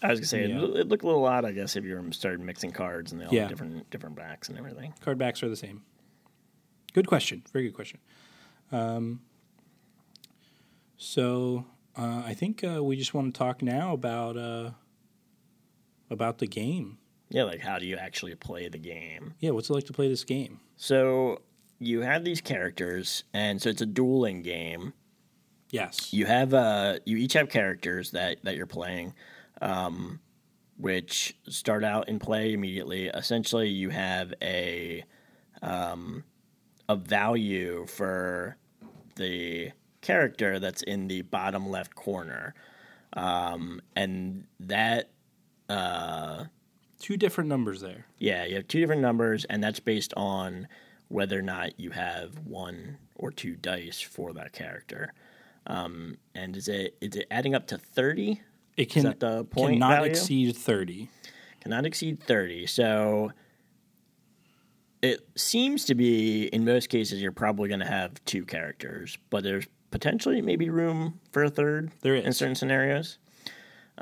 [0.00, 0.58] I was gonna say Yeah.
[0.62, 3.26] it, it looked a little odd, I guess, if you started mixing cards and they
[3.26, 3.40] all Yeah.
[3.42, 4.94] have different different backs and everything.
[5.00, 5.82] Card backs are the same.
[6.92, 7.42] Good question.
[7.52, 7.98] Very good question.
[8.72, 9.20] Um,
[10.96, 11.64] so
[11.96, 14.70] uh, I think uh, we just want to talk now about uh,
[16.08, 16.98] about the game.
[17.30, 19.34] Yeah, like how do you actually play the game?
[19.38, 20.60] Yeah, what's it like to play this game?
[20.76, 21.42] So
[21.78, 24.92] you have these characters, and so it's a dueling game.
[25.70, 26.12] Yes.
[26.12, 29.14] You have uh, you each have characters that that you're playing,
[29.62, 30.18] um,
[30.76, 33.06] which start out in play immediately.
[33.06, 35.04] Essentially, you have a
[35.62, 36.24] um,
[36.88, 38.56] a value for
[39.14, 42.54] the character that's in the bottom left corner,
[43.12, 45.10] um, and that.
[45.68, 46.46] Uh,
[47.00, 48.06] Two different numbers there.
[48.18, 50.68] yeah, you have two different numbers, and that's based on
[51.08, 55.12] whether or not you have one or two dice for that character.
[55.66, 58.40] Um, and is it is it adding up to thirty?
[58.76, 60.10] It can the point cannot value?
[60.10, 61.10] exceed thirty.
[61.60, 62.66] Cannot exceed thirty.
[62.66, 63.32] So
[65.02, 69.42] it seems to be in most cases you're probably going to have two characters, but
[69.42, 71.90] there's potentially maybe room for a third.
[72.02, 73.18] There in certain scenarios.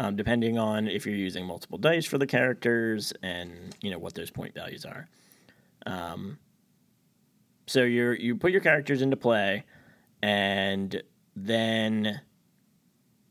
[0.01, 4.15] Um, depending on if you're using multiple dice for the characters and you know what
[4.15, 5.09] those point values are.
[5.87, 6.39] Um,
[7.67, 9.65] so you you put your characters into play,
[10.23, 11.03] and
[11.35, 12.21] then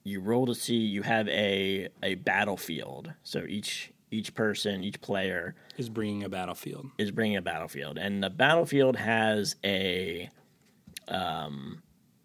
[0.03, 3.13] you roll to see you have a a battlefield.
[3.23, 6.91] So each each person, each player Is bringing a battlefield.
[6.97, 10.29] is bringing a battlefield, and the battlefield has a
[11.07, 11.81] um,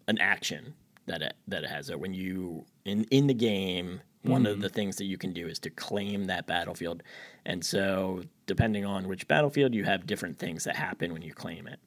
[0.07, 0.73] an action
[1.05, 1.87] that it that it has.
[1.87, 5.47] So when you in in the game, one of the things that you can do
[5.47, 7.03] is to claim that battlefield,
[7.45, 11.67] and so depending on which battlefield, you have different things that happen when you claim
[11.67, 11.79] it.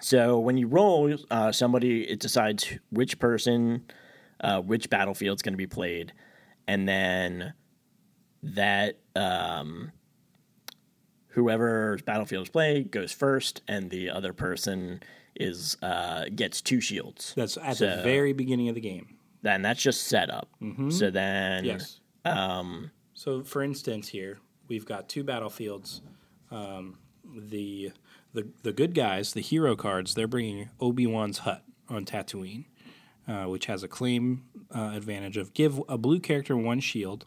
[0.00, 3.84] So when you roll, uh, somebody it decides which person,
[4.40, 6.12] uh, which battlefield's going to be played,
[6.66, 7.54] and then
[8.42, 9.92] that um,
[11.28, 15.00] whoever's battlefield is played goes first, and the other person
[15.36, 17.32] is uh, gets two shields.
[17.36, 19.13] That's at So- the very beginning of the game.
[19.44, 20.48] Then that's just setup.
[20.88, 22.00] So then, Yes.
[22.24, 26.00] um, So, for instance, here we've got two battlefields.
[26.50, 26.98] Um,
[27.36, 27.92] the
[28.32, 32.64] the the good guys, the hero cards, they're bringing Obi Wan's hut on Tatooine.
[33.28, 37.24] uh, which has a claim uh, advantage of give a blue character one shield,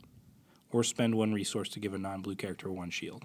[0.72, 3.24] or spend one resource to give a non-blue character one shield.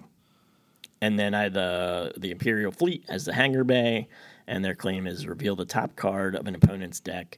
[1.01, 4.07] And then I the the Imperial Fleet has the Hangar Bay,
[4.47, 7.37] and their claim is reveal the top card of an opponent's deck.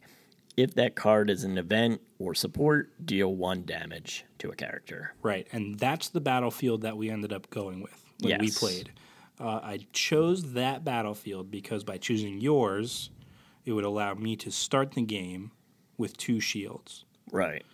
[0.58, 5.14] If that card is an event or support, deal one damage to a character.
[5.22, 8.92] Right, and that's the battlefield that we ended up going with when we played.
[9.40, 13.10] Uh, I chose that battlefield because by choosing yours,
[13.66, 15.52] it would allow me to start the game
[15.98, 17.04] with two shields.
[17.32, 17.66] Right.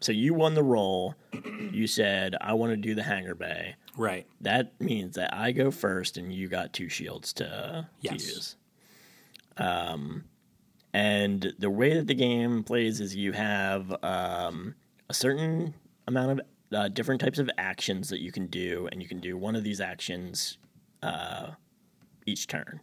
[0.00, 1.16] So you won the roll.
[1.72, 3.74] You said I want to do the Hangar Bay.
[3.96, 4.26] Right.
[4.40, 8.12] That means that I go first, and you got two shields to, to Yes.
[8.26, 8.56] use.
[9.56, 10.24] Um,
[10.94, 14.76] and the way that the game plays is you have um,
[15.08, 15.74] a certain
[16.06, 19.36] amount of uh, different types of actions that you can do, and you can do
[19.36, 20.56] one of these actions
[21.02, 21.48] uh,
[22.26, 22.80] each turn.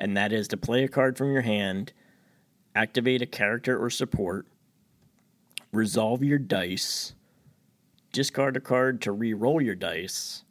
[0.00, 1.92] And that is to play a card from your hand,
[2.74, 4.48] activate a character or support,
[5.72, 7.14] resolve your dice,
[8.12, 10.42] discard a card to re-roll your dice,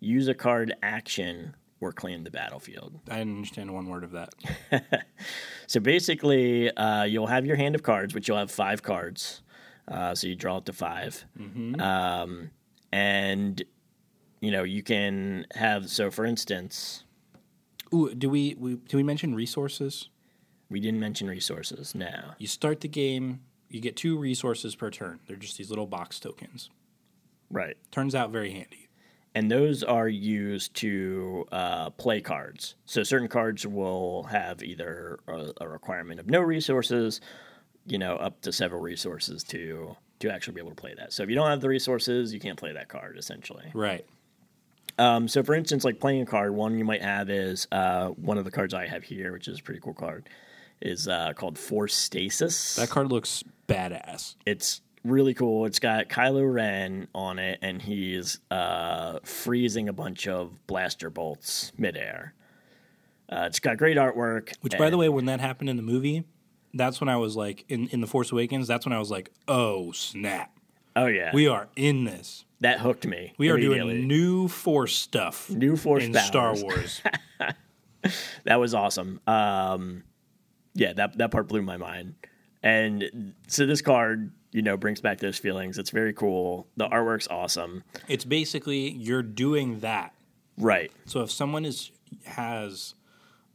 [0.00, 3.00] use a card action, or claim the battlefield.
[3.10, 4.34] I didn't understand one word of that.
[5.66, 9.42] So basically, uh, you'll have your hand of cards, which you'll have five cards.
[9.86, 11.26] Uh, so you draw up to 5
[11.78, 12.50] um,
[12.90, 13.62] and
[14.40, 15.90] you know you can have.
[15.90, 17.04] So for instance,
[17.92, 20.08] Ooh, do we, we do we mention resources?
[20.70, 21.94] we didn't mention resources.
[21.94, 25.20] No, You start the game, you get two resources per turn.
[25.26, 26.70] They're just these little box tokens.
[27.50, 27.76] right.
[27.90, 28.87] Turns out very handy.
[29.34, 32.74] And those are used to uh, play cards.
[32.86, 37.20] So certain cards will have either a, a requirement of no resources,
[37.86, 41.12] you know, up to several resources to to actually be able to play that.
[41.12, 43.70] So if you don't have the resources, you can't play that card essentially.
[43.72, 44.04] Right.
[44.98, 48.36] Um, so for instance, like playing a card, one you might have is uh, one
[48.36, 50.28] of the cards I have here, which is a pretty cool card,
[50.82, 52.74] is uh, called Force Stasis.
[52.76, 54.34] That card looks badass.
[54.44, 55.66] It's really cool.
[55.66, 61.72] It's got Kylo Ren on it, and he's uh, freezing a bunch of blaster bolts
[61.78, 62.34] midair.
[63.30, 64.54] Uh, it's got great artwork.
[64.62, 66.24] Which, by the way, when that happened in the movie,
[66.74, 69.30] that's when I was like, in, in The Force Awakens, that's when I was like,
[69.46, 70.50] oh, snap.
[70.96, 72.44] oh yeah, We are in this.
[72.60, 73.34] that hooked me.
[73.38, 76.60] We are doing new Force stuff New Force stuff in powers.
[76.60, 77.02] Star Wars.
[78.44, 79.20] That was awesome.
[79.26, 80.04] Um,
[80.74, 82.14] yeah, that that part blew my mind.
[82.62, 85.78] And so this card, you know, brings back those feelings.
[85.78, 86.66] It's very cool.
[86.76, 87.84] The artwork's awesome.
[88.08, 90.14] it's basically you're doing that.
[90.56, 90.90] Right.
[91.06, 91.90] So if someone is
[92.24, 92.94] has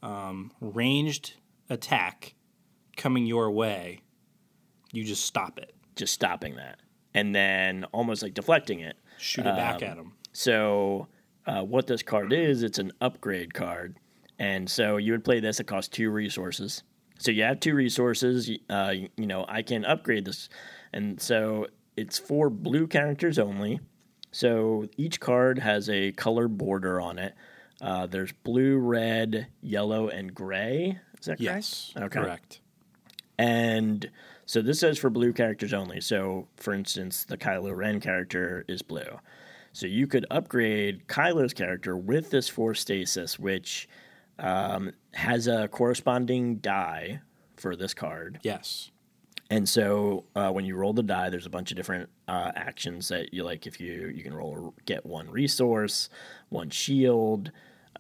[0.01, 1.34] um, ranged
[1.69, 2.36] attack
[2.95, 4.01] coming your way,
[4.91, 6.79] you just stop it, Just stopping that.
[7.13, 8.95] And then almost like deflecting it.
[9.17, 10.13] shoot it back at them.
[10.32, 11.08] So,
[11.45, 13.97] uh, what this card is, it's an upgrade card.
[14.39, 16.84] And so you would play this, it costs two resources.
[17.19, 18.49] So you have two resources.
[18.69, 20.49] Uh, you know, I can upgrade this.
[20.93, 23.79] And so it's for blue characters only.
[24.32, 27.34] So each card has a color border on it.
[27.82, 30.99] Uh, there's blue, red, yellow, and gray.
[31.19, 31.41] Is that correct?
[31.41, 32.19] Yes, Okay.
[32.21, 32.62] correct.
[33.38, 34.10] And
[34.45, 35.99] so this says for blue characters only.
[36.01, 39.19] So, for instance, the Kylo Ren character is blue.
[39.71, 43.89] So you could upgrade Kylo's character with this Force Stasis, which
[44.39, 47.21] um, has a corresponding die
[47.58, 48.39] for this card.
[48.43, 48.91] Yes.
[49.54, 53.10] And so uh, when you roll the die, there's a bunch of different uh, actions
[53.10, 53.68] that you like.
[53.68, 56.10] If you you can roll get one resource,
[56.50, 57.52] one shield,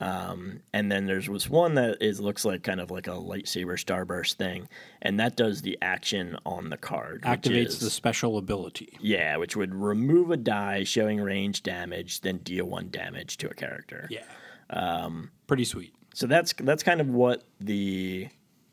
[0.01, 3.77] um, and then there's this one that is looks like kind of like a lightsaber
[3.79, 4.67] starburst thing,
[5.03, 7.23] and that does the action on the card.
[7.23, 8.97] which Activates is- the special ability.
[8.99, 13.53] yeah, which would remove a die showing range damage, then deal one damage to a
[13.53, 14.07] character.
[14.09, 14.23] Yeah.
[14.71, 15.93] Um, Pretty sweet.
[16.15, 18.29] So that's that's kind of what the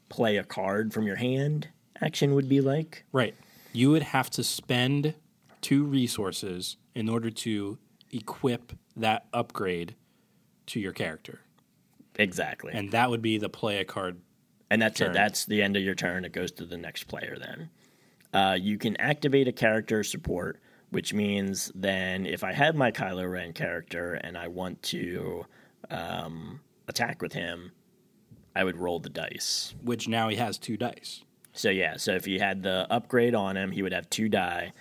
[0.09, 1.69] play a card from your hand
[2.01, 3.05] action would be like.
[3.13, 3.35] Right.
[3.73, 5.15] You would have to spend
[5.61, 7.79] two resources in order to
[8.11, 9.95] equip that upgrade
[10.67, 11.41] to your character.
[12.17, 12.73] Exactly.
[12.75, 14.21] And that would be the play a card.
[14.71, 15.11] And that's turn.
[15.11, 15.15] it.
[15.15, 16.25] That's the end of your turn.
[16.25, 17.71] It goes to the next player then.
[18.33, 20.61] Uh, you can activate a character support,
[20.91, 25.44] which means then if I have my Kylo Ren character and I want to
[25.90, 27.73] um, attack with him,
[28.55, 29.75] I would roll the dice.
[29.83, 31.23] which now he has two dice.
[31.61, 34.73] So yeah, so if you had the upgrade on him, he would have two die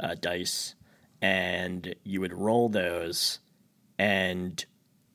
[0.00, 0.74] uh, dice,
[1.22, 3.38] and you would roll those,
[4.00, 4.64] and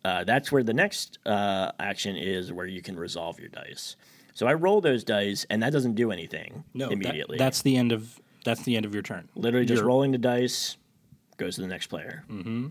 [0.06, 3.98] uh, that's where the next uh, action is, where you can resolve your dice.
[4.34, 7.38] So I roll those dice, and that doesn't do anything No, that- immediately.
[7.38, 9.28] that's the end of that's the end of your turn.
[9.36, 10.78] literally just You're- rolling the dice
[11.36, 12.68] goes to the next player, mm-hmm.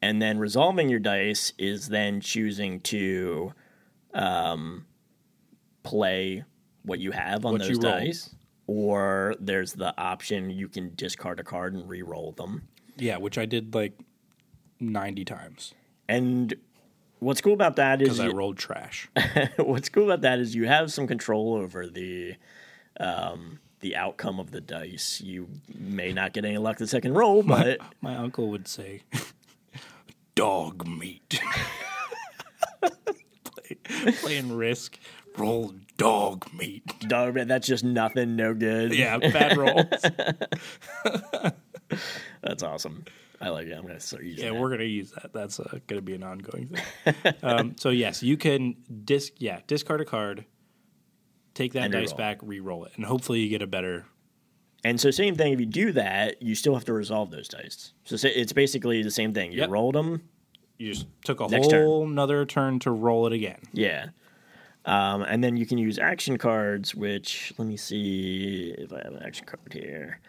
[0.00, 3.52] and then resolving your dice is then choosing to
[4.14, 4.86] um,
[5.82, 6.44] play
[6.84, 8.34] what you have on What those you dice,
[8.66, 12.68] or there's the option you can discard a card and re-roll them.
[12.96, 13.92] Yeah, which I did like
[14.80, 15.74] 90 times
[16.08, 16.54] And
[17.18, 19.08] what's cool about that is because I you- rolled trash.
[19.56, 22.34] what's cool about that is you have some control over the
[23.00, 25.20] um, the outcome of the dice.
[25.20, 29.02] You may not get any luck the second roll, but My uncle would say,
[30.34, 31.40] dog meat.
[33.44, 34.98] Play, playing Risk,
[35.36, 36.82] roll dog meat.
[37.08, 37.48] dog, meat.
[37.48, 38.94] that's just nothing, no good.
[38.94, 39.86] Yeah, bad rolls.
[42.42, 43.04] that's awesome.
[43.40, 43.72] I like it.
[43.72, 44.60] I'm gonna start using Yeah, that.
[44.60, 45.32] we're gonna use that.
[45.32, 46.68] That's uh, gonna be an ongoing
[47.04, 47.14] thing.
[47.42, 49.32] um, so yes, you can disc.
[49.38, 50.44] Yeah, discard a card,
[51.52, 52.16] take that And dice re-roll.
[52.18, 54.06] back, re-roll it, and hopefully you get a better.
[54.86, 55.52] And so, same thing.
[55.54, 57.94] If you do that, you still have to resolve those dice.
[58.04, 59.50] So it's basically the same thing.
[59.52, 59.70] You Yep.
[59.70, 60.28] rolled them,
[60.78, 61.86] You just took a Next turn.
[61.86, 63.60] whole another turn to roll it again.
[63.72, 64.08] yeah.
[64.86, 69.14] Um, and then you can use action cards, which let me see if I have
[69.14, 70.20] an action card here.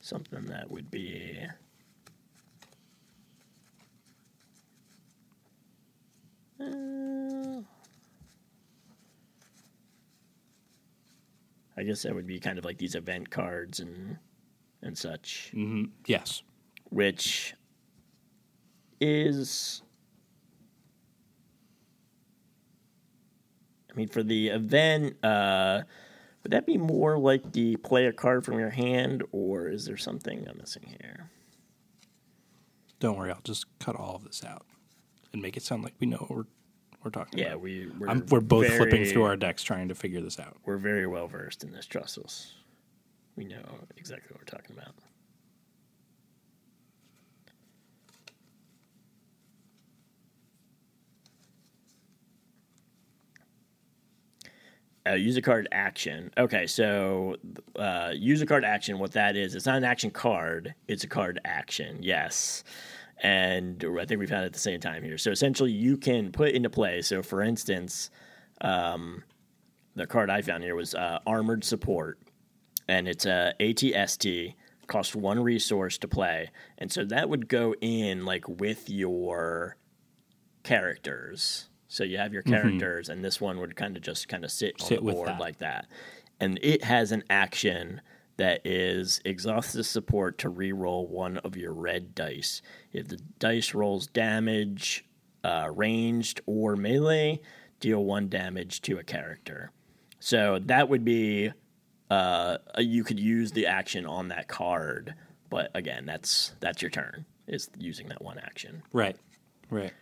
[0.00, 1.38] Something that would be.
[6.60, 7.62] Uh,
[11.76, 14.18] I guess that would be kind of like these event cards and
[14.82, 15.50] and such.
[15.52, 16.42] hmm Yes.
[16.90, 17.54] which
[19.00, 19.82] is
[23.92, 25.82] I mean for the event uh
[26.42, 29.96] would that be more like the play a card from your hand or is there
[29.96, 31.30] something I'm missing here?
[33.00, 34.64] Don't worry, I'll just cut all of this out
[35.32, 36.44] and make it sound like we know what we're
[37.04, 37.60] we're talking Yeah, about.
[37.62, 40.56] we we're, I'm, we're both flipping through our decks trying to figure this out.
[40.64, 42.54] we're very well versed in this trust us.
[43.34, 43.64] We know
[43.96, 44.94] exactly what we're talking about.
[55.04, 56.30] Uh, use a card action.
[56.38, 57.36] Okay, so
[57.76, 58.98] uh, use a card action.
[58.98, 60.74] What that is, it's not an action card.
[60.86, 61.98] It's a card action.
[62.00, 62.62] Yes,
[63.20, 65.18] and I think we found it at the same time here.
[65.18, 67.02] So essentially, you can put into play.
[67.02, 68.10] So for instance,
[68.60, 69.24] um,
[69.96, 72.20] the card I found here was uh, armored support,
[72.88, 74.54] and it's a ATST.
[74.88, 79.76] Cost one resource to play, and so that would go in like with your
[80.64, 81.70] characters.
[81.92, 84.80] So you have your characters, and this one would kind of just kind of sit,
[84.80, 85.38] Sit on the board that.
[85.38, 85.88] like that.
[86.40, 88.00] And it has an action
[88.38, 92.62] that is exhaust the support to re-roll one of your red dice.
[92.94, 95.04] If the dice rolls damage,
[95.44, 97.42] uh, ranged or melee,
[97.78, 99.70] deal one damage to a character.
[100.18, 101.52] So that would be
[102.10, 105.14] uh, you could use the action on that card,
[105.50, 108.82] but again, that's that's your turn is using that one action.
[108.94, 109.18] Right.
[109.68, 109.92] Right.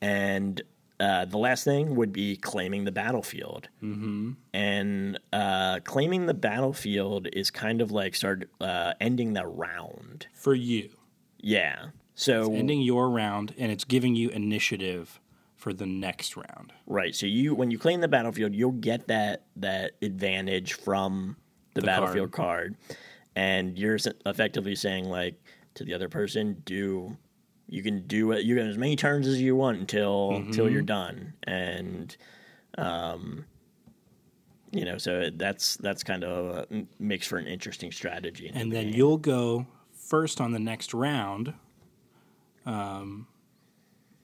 [0.00, 0.62] And
[1.00, 3.68] uh, the last thing would be claiming the battlefield.
[3.82, 4.32] Mm-hmm.
[4.52, 10.26] And uh, claiming the battlefield is kind of like start uh, ending the round.
[10.34, 10.90] For you,
[11.38, 11.86] Yeah.
[12.14, 15.20] So ending your round, and it's giving you initiative
[15.54, 16.72] for the next round.
[16.86, 17.14] right.
[17.14, 21.36] So you when you claim the battlefield, you'll get that that advantage from
[21.74, 22.76] the, The battlefield card.
[23.36, 25.36] and you're effectively saying like
[25.74, 27.16] to the other person, do
[27.68, 28.44] you can do it.
[28.44, 32.16] You can as many turns as you want until until you're done, and
[32.76, 33.44] um,
[34.70, 36.66] you know, so that's that's kind of
[36.98, 38.50] makes for an interesting strategy.
[38.52, 38.94] and the then game.
[38.94, 41.54] you'll go first on the next round.
[42.66, 43.26] Um,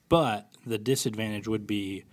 [0.09, 2.05] but the disadvantage would be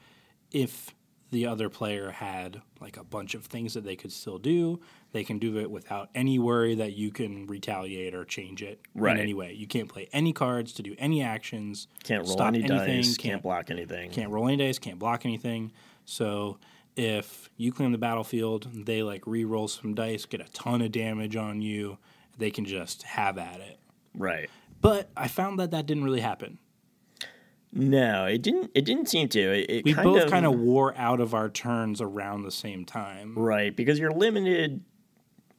[0.50, 0.94] if
[1.30, 4.80] the other player had like a bunch of things that they could still do.
[5.12, 9.14] They can do it without any worry that you can retaliate or change it Right.
[9.16, 9.52] in any way.
[9.52, 11.86] You can't play any cards to do any actions.
[12.02, 14.10] can't roll stop any anything, dice, can't, block anything.
[14.10, 15.70] can't roll any dice, can't block anything.
[16.06, 16.58] So
[16.96, 21.36] if you claim the battlefield, they like re-roll some dice, get a ton of damage
[21.36, 21.98] on you.
[22.38, 23.78] They can just have at it.
[24.14, 24.48] Right.
[24.80, 26.58] But I found that that didn't really happen.
[27.74, 28.70] No, it didn't.
[28.74, 29.40] It didn't seem to.
[29.40, 32.84] It, it We kind both kind of wore out of our turns around the same
[32.84, 33.34] time.
[33.38, 34.82] right because you're limited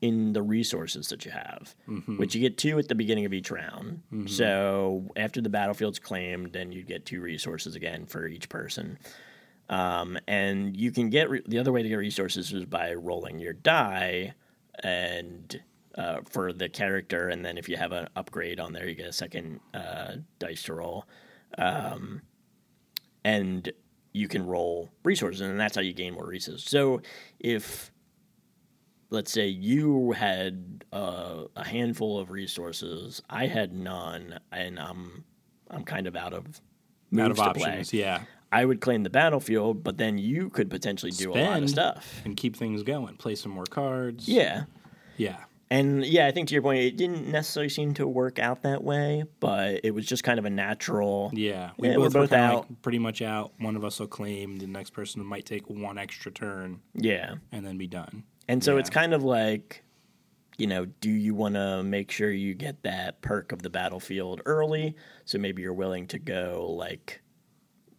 [0.04, 2.18] in the resources that you have, Mm-hmm.
[2.18, 4.01] which you get two at the beginning of each round.
[4.28, 8.97] So after the battlefield's claimed, then you get two resources again for each person.
[9.70, 13.39] Um, and you can get re- the other way to get resources is by rolling
[13.39, 14.34] your die
[14.84, 15.62] and
[15.97, 19.08] uh, for the character, and then if you have an upgrade on there, you get
[19.08, 21.06] a second uh, dice to roll.
[21.58, 22.24] Um,
[23.24, 23.72] and
[24.12, 26.66] you can roll resources, and that's how you gain more resources.
[26.68, 27.01] So
[27.39, 27.91] if
[29.14, 35.24] let's say you had uh, a handful of resources, I had none, and I'm
[35.70, 36.59] I'm kind of out of
[37.18, 37.64] Out of to play.
[37.70, 38.24] options, yeah.
[38.51, 42.22] I would claim the battlefield, but then you could potentially do a lot of stuff.
[42.26, 43.16] and keep things going.
[43.16, 44.28] Play some more cards.
[44.28, 44.66] Yeah.
[45.18, 45.38] Yeah.
[45.72, 48.84] And yeah, I think to your point, it didn't necessarily seem to work out that
[48.84, 51.32] way, but it was just kind of a natural.
[51.34, 51.72] Yeah.
[51.80, 52.70] We Yeah, we're both, were both kinda, out.
[52.70, 53.53] Like, pretty much out.
[53.57, 54.57] One of us will claim.
[54.57, 57.36] The next person might take one extra turn Yeah.
[57.51, 58.24] and then be done.
[58.48, 59.84] And so it's kind of like,
[60.58, 64.41] you know, do you want to make sure you get that perk of the battlefield
[64.46, 64.96] early?
[65.26, 67.22] So maybe you're willing to go like,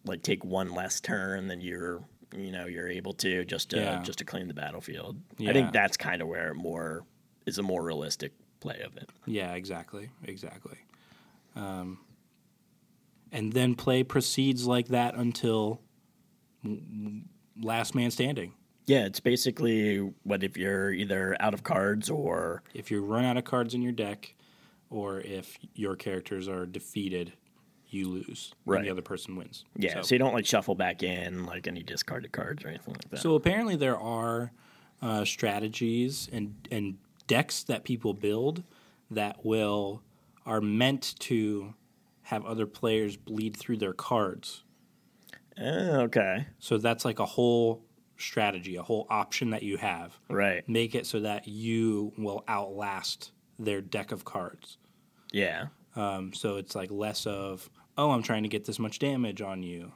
[0.05, 2.03] like take one less turn than you're,
[2.35, 4.01] you know, you're able to just to Yeah.
[4.03, 5.19] just to claim the battlefield.
[5.39, 7.05] I think that's kind of where it more
[7.45, 9.09] is a more realistic play of it.
[9.25, 10.77] Yeah, exactly, exactly.
[11.55, 11.99] Um,
[13.31, 15.81] and then play proceeds like that until
[17.59, 18.53] last man standing.
[18.85, 23.37] Yeah, it's basically what if you're either out of cards or If you run out
[23.37, 24.35] of cards in your deck,
[24.89, 27.33] or if your characters are defeated,
[27.89, 28.53] you lose.
[28.65, 28.77] Right.
[28.77, 29.65] And the other person wins.
[29.75, 33.09] yeah, so, you don't like shuffle back in like any discarded cards or anything like
[33.09, 33.19] that.
[33.19, 34.51] So apparently there are
[35.01, 38.63] uh, strategies and and decks that people build
[39.09, 40.01] that will
[40.45, 41.73] are meant to
[42.23, 44.63] have other players bleed through their cards.
[45.59, 47.81] Oh, okay, So that's like a whole
[48.17, 50.17] strategy, a whole option that you have.
[50.29, 54.77] right, Make it so that you will outlast their deck of cards.
[55.31, 59.41] yeah, Um, so it's like less of oh, I'm trying to get this much damage
[59.41, 59.93] on you,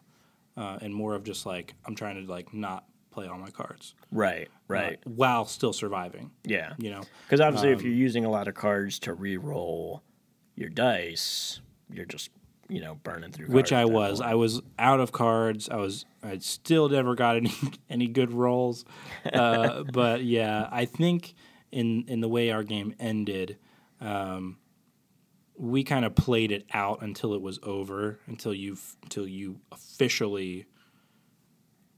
[0.56, 3.96] uh, and more of just like I'm trying to like not play all my cards,
[4.12, 6.32] right, uh, right, while still surviving.
[6.46, 6.74] yeah.
[6.78, 10.02] You know, Because obviously, if Um, you're using a lot of cards to re-roll
[10.56, 11.60] your dice,
[11.92, 12.30] you're just
[12.70, 13.48] you know burning through.
[13.48, 14.20] which I was.
[14.20, 14.32] point.
[14.32, 15.70] I was out of cards.
[15.70, 16.06] I was.
[16.24, 17.54] I still never got any
[17.90, 18.86] any good rolls.
[19.32, 21.34] Uh, but yeah, I think
[21.72, 23.58] in in the way our game ended,
[24.00, 24.58] um,
[25.58, 28.20] we kind of played it out until it was over.
[28.28, 30.66] Until you until you officially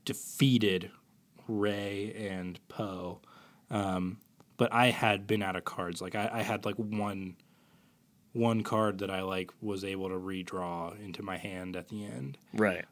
[0.06, 0.92] defeated
[1.48, 3.22] Rey and Poe.
[3.70, 4.18] Um,
[4.58, 6.02] but I had been out of cards.
[6.02, 7.36] Like I, I had like one
[8.34, 12.38] one card that I like was able to redraw into my hand at the end.
[12.54, 12.86] right.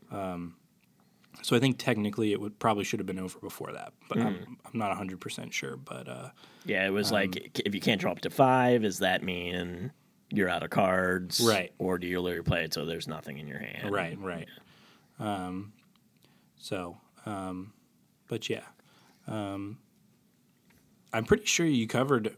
[1.44, 4.28] So I think technically it would probably should have been over before that, but Hmm.
[4.28, 5.78] I'm, I'm not 100% sure.
[5.78, 6.30] But uh,
[6.66, 9.92] Yeah, it was like um, if you can't draw up to five, does that mean
[10.32, 11.40] you're out of cards?
[11.40, 11.72] Right.
[11.78, 13.92] Or do you literally play it so there's nothing in your hand?
[13.94, 14.48] right, right.
[15.20, 15.72] Um,
[16.58, 17.72] so, um,
[18.28, 18.64] but yeah,
[19.28, 19.78] um,
[21.14, 22.36] I'm pretty sure you covered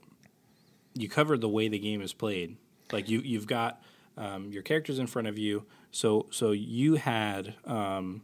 [0.93, 2.57] you covered the way the game is played.
[2.93, 3.81] Like you you've got
[4.17, 5.65] um, your characters in front of you.
[5.91, 8.23] So so you had um,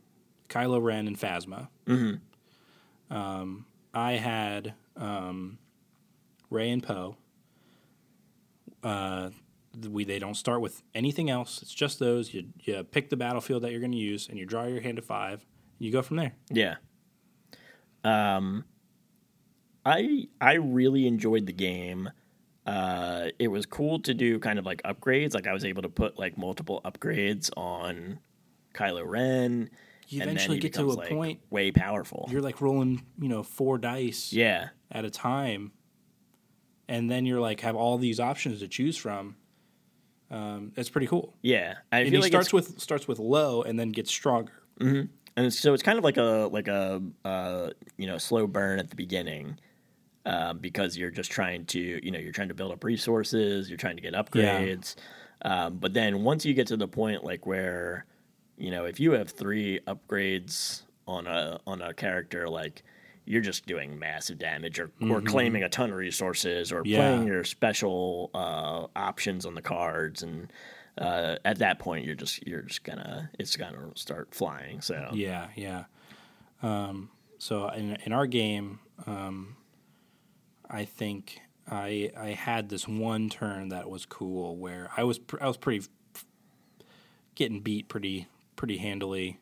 [0.50, 1.68] Kylo Ren and Phasma.
[1.86, 3.16] Mm-hmm.
[3.16, 5.60] Um, I had um,
[6.50, 7.18] Rey and Poe.
[8.84, 9.30] Uh,
[9.90, 11.62] we they don't start with anything else.
[11.62, 12.34] It's just those.
[12.34, 14.98] You you pick the battlefield that you're going to use, and you draw your hand
[14.98, 15.46] of five.
[15.78, 16.34] And you go from there.
[16.50, 16.76] Yeah.
[18.04, 18.66] Um,
[19.86, 22.10] I I really enjoyed the game.
[22.68, 25.34] Uh, it was cool to do kind of like upgrades.
[25.34, 28.20] Like I was able to put like multiple upgrades on
[28.74, 29.70] Kylo Ren.
[30.10, 32.28] You eventually get to a like, point way powerful.
[32.30, 35.72] you're like rolling, you know, four dice Yeah, at a time,
[36.88, 39.36] and then you're like have all these options to choose from.
[40.30, 41.36] Um, it's pretty cool.
[41.42, 41.76] yeah.
[41.92, 44.52] I and feel like starts with starts with low and then gets stronger.
[45.38, 48.90] and so it's kind of like a like a uh, you know slow burn at
[48.90, 49.58] the beginning.
[50.28, 53.78] Uh, because you're just trying to, you know, you're trying to build up resources, you're
[53.78, 54.96] trying to get upgrades.
[55.44, 58.06] Um, but then once you get to the point like where,
[58.58, 62.84] you know, if you have three upgrades on a on a character, like
[63.24, 66.90] you're just doing massive damage or, or claiming a ton of resources or Mm-hmm.
[66.92, 66.98] Yeah.
[66.98, 70.52] playing your special uh, options on the cards and
[70.98, 75.48] uh, at that point you're just you're just gonna it's gonna start flying so Yeah,
[75.56, 75.84] yeah.
[76.64, 79.57] Um, so in in our game, um,
[80.70, 81.40] I think
[81.70, 85.58] I I had this one turn that was cool where I was pr- I was
[85.58, 85.86] pretty
[87.36, 89.40] getting beat pretty pretty handily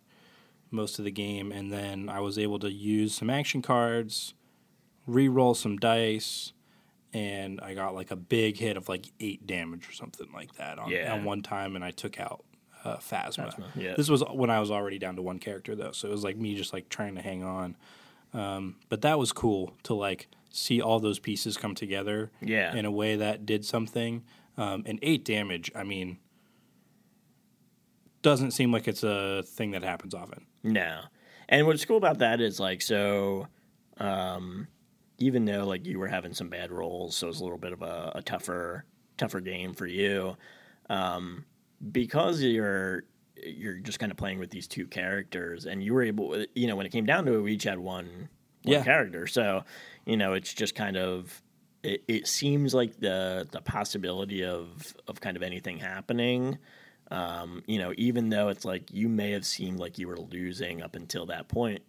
[0.71, 4.33] most of the game, and then I was able to use some action cards,
[5.07, 6.51] re-roll some dice.
[7.13, 10.77] And I got like a big hit of like eight damage or something like that
[10.77, 11.13] on, Yeah.
[11.13, 12.43] on one time, and I took out
[12.83, 13.55] uh, Phasma.
[13.55, 13.93] Phasma, yeah.
[13.95, 16.35] This was when I was already down to one character though, so it was like
[16.35, 17.77] me just like trying to hang on.
[18.33, 22.75] Um, but that was cool to like see all those pieces come together Yeah.
[22.75, 24.23] in a way that did something.
[24.57, 26.17] Um, and eight damage, I mean,
[28.21, 30.45] doesn't seem like it's a thing that happens often.
[30.63, 31.01] No.
[31.47, 33.47] And what's cool about that is like so
[33.97, 34.67] um
[35.17, 37.81] even though like you were having some bad rolls, so it's a little bit of
[37.81, 38.85] a, a tougher
[39.17, 40.35] tougher game for you.
[40.89, 41.45] Um
[41.91, 43.03] because you're
[43.45, 46.75] you're just kind of playing with these two characters, and you were able, you know,
[46.77, 48.29] when it came down to it, we each had one,
[48.63, 48.83] one Yeah.
[48.83, 49.27] character.
[49.27, 49.63] So,
[50.05, 51.41] you know, it's just kind of.
[51.83, 56.57] It, it seems like the the possibility of of kind of anything happening.
[57.11, 60.81] Um, you know, even though it's like you may have seemed like you were losing
[60.81, 61.83] up until that point,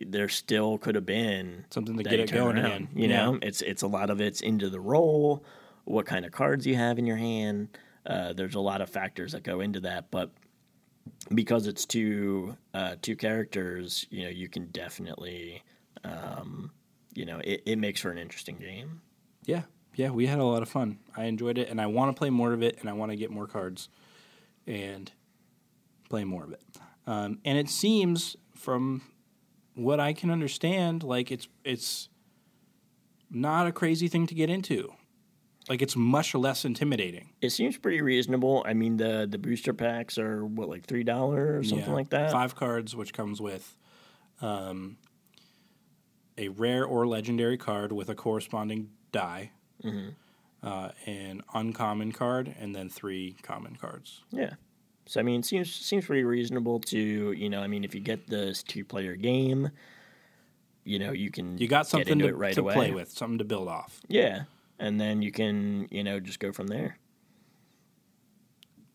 [0.00, 2.88] there still could have been Something to get it going around, again.
[2.94, 3.26] You Yeah.
[3.26, 5.44] know, it's it's a lot of it's into the role,
[5.84, 7.76] what kind of cards you have in your hand.
[8.06, 10.30] Uh, there's a lot of factors that go into that, but
[11.34, 15.62] because it's two uh, two characters, you know, you can definitely,
[16.04, 16.70] um,
[17.14, 19.00] you know, it, it makes for an interesting game.
[19.44, 19.62] Yeah,
[19.94, 20.98] yeah, we had a lot of fun.
[21.16, 23.16] I enjoyed it, and I want to play more of it, and I want to
[23.16, 23.88] get more cards
[24.66, 25.10] and
[26.08, 26.62] play more of it.
[27.06, 29.02] Um, and it seems, from
[29.74, 32.08] what I can understand, like it's it's
[33.30, 34.92] not a crazy thing to get into.
[35.68, 37.30] Like it's much less intimidating.
[37.40, 38.64] It seems pretty reasonable.
[38.66, 41.94] I mean, the the booster packs are what like three dollars or something Yeah.
[41.94, 42.32] like that.
[42.32, 43.76] Five cards, which comes with
[44.40, 44.96] um,
[46.42, 49.50] a rare or legendary card with a corresponding die,
[49.84, 50.10] Mm-hmm.
[50.66, 54.22] uh, an uncommon card, and then three common cards.
[54.30, 54.54] Yeah.
[55.06, 57.60] So I mean, it seems seems pretty reasonable to you know.
[57.60, 59.70] I mean, if you get this two player game,
[60.84, 63.44] you know you can You got something to, it right to play with, something to
[63.44, 64.00] build off.
[64.06, 64.44] Yeah,
[64.78, 66.98] and then you can you know just go from there.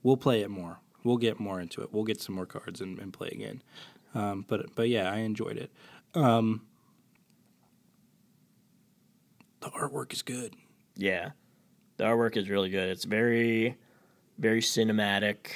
[0.03, 0.79] We'll play it more.
[1.03, 1.91] We'll get more into it.
[1.91, 3.61] We'll get some more cards and, and play again.
[4.15, 5.71] Um, but but yeah, I enjoyed it.
[6.13, 6.61] Um,
[9.61, 10.55] the artwork is good.
[10.95, 11.31] Yeah,
[11.97, 12.89] the artwork is really good.
[12.89, 13.77] It's very
[14.37, 15.51] very cinematic.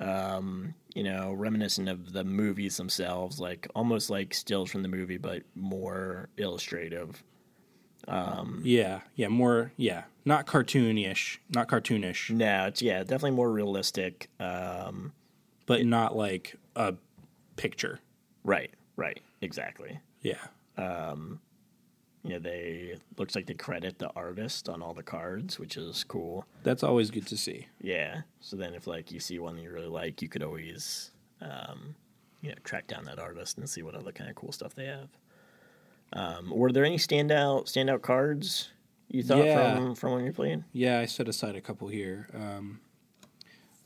[0.00, 5.16] Um, you know, reminiscent of the movies themselves, like almost like stills from the movie,
[5.16, 7.22] but more illustrative.
[8.64, 14.28] Yeah, yeah, more yeah, not cartoonish, not cartoonish, No, it's yeah, definitely more realistic.
[14.40, 15.12] Um,
[15.66, 16.94] but not like a
[17.56, 18.00] picture.
[18.42, 20.00] right, right, exactly.
[20.20, 20.44] Yeah,
[22.24, 26.04] you know they looks like they credit the artist on all the cards which is
[26.04, 27.66] cool that's always good to see.
[27.80, 31.10] yeah so then if like you see one that you really like you could always
[31.40, 31.94] um,
[32.40, 34.86] you know track down that artist and see what other kind of cool stuff they
[34.86, 35.08] have
[36.12, 38.70] um, were there any standout standout cards
[39.08, 39.76] you thought Yeah.
[39.76, 42.28] from from when you're playing Yeah, I set aside a couple here.
[42.34, 42.80] Um,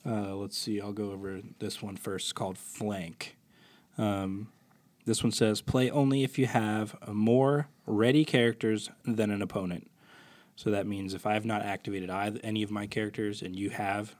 [0.04, 0.80] uh, let's see.
[0.80, 2.36] I'll go over this one first.
[2.36, 3.36] Called Flank.
[3.98, 4.52] Um,
[5.06, 9.88] this one says play only if you have more ready characters than an opponent.
[10.56, 13.70] So that means if I have not activated either, any of my characters and you
[13.70, 14.16] have,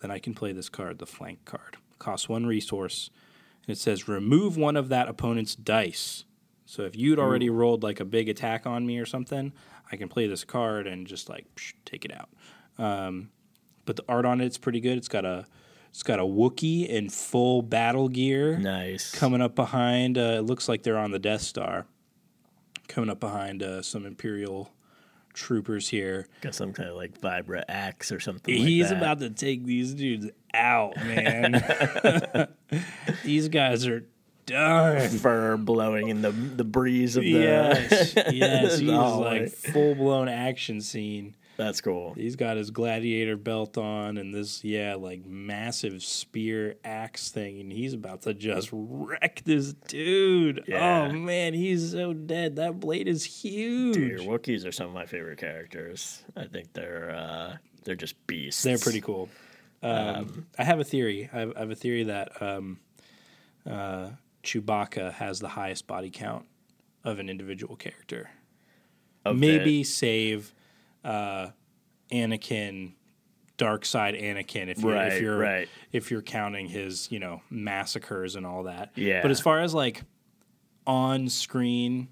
[0.00, 1.78] then I can play this card, the Flank card.
[1.98, 3.10] Costs one resource.
[3.66, 6.24] And it says remove one of that opponent's dice.
[6.66, 9.52] So if you'd already rolled like a big attack on me or something,
[9.90, 12.28] I can play this card and just like psh, take it out.
[12.78, 13.30] Um,
[13.86, 14.98] but the art on it's pretty good.
[14.98, 15.46] It's got a
[15.96, 20.18] it's got a Wookiee in full battle gear nice coming up behind.
[20.18, 21.86] Uh, it looks like they're on the Death Star.
[22.86, 24.70] Coming up behind uh, some Imperial
[25.32, 26.28] troopers here.
[26.42, 28.98] got some kind of like vibra axe or something like He's that.
[28.98, 31.64] about to take these dudes out, man.
[33.24, 34.04] these guys are
[34.44, 35.08] done.
[35.18, 38.78] fur blowing in the the breeze of the Yes, yes.
[38.80, 41.34] He's like full blown action scene.
[41.56, 47.30] That's cool He's got his gladiator belt on and this, yeah, like massive spear axe
[47.30, 50.64] thing, and he's about to just wreck this dude.
[50.66, 51.08] Yeah.
[51.08, 52.56] Oh man, he's so dead.
[52.56, 53.94] That blade is huge.
[53.94, 56.24] Dude, Wookiees are some of my favorite characters.
[56.36, 58.62] I think they're uh, they're just beasts.
[58.62, 59.28] They're pretty cool.
[59.82, 61.28] Um, I have a theory.
[61.32, 62.80] I have, I have a theory that um,
[63.68, 64.10] uh,
[64.42, 66.46] Chewbacca has the highest body count
[67.04, 68.30] of an individual character.
[69.32, 70.54] Maybe save
[71.06, 71.50] uh,
[72.12, 72.92] Anakin,
[73.56, 75.68] dark side Anakin, if you're Right, if you're right.
[75.92, 78.92] if you're counting his you know massacres and all that.
[78.94, 79.22] Yeah.
[79.22, 80.02] But as far as like
[80.86, 82.08] on screen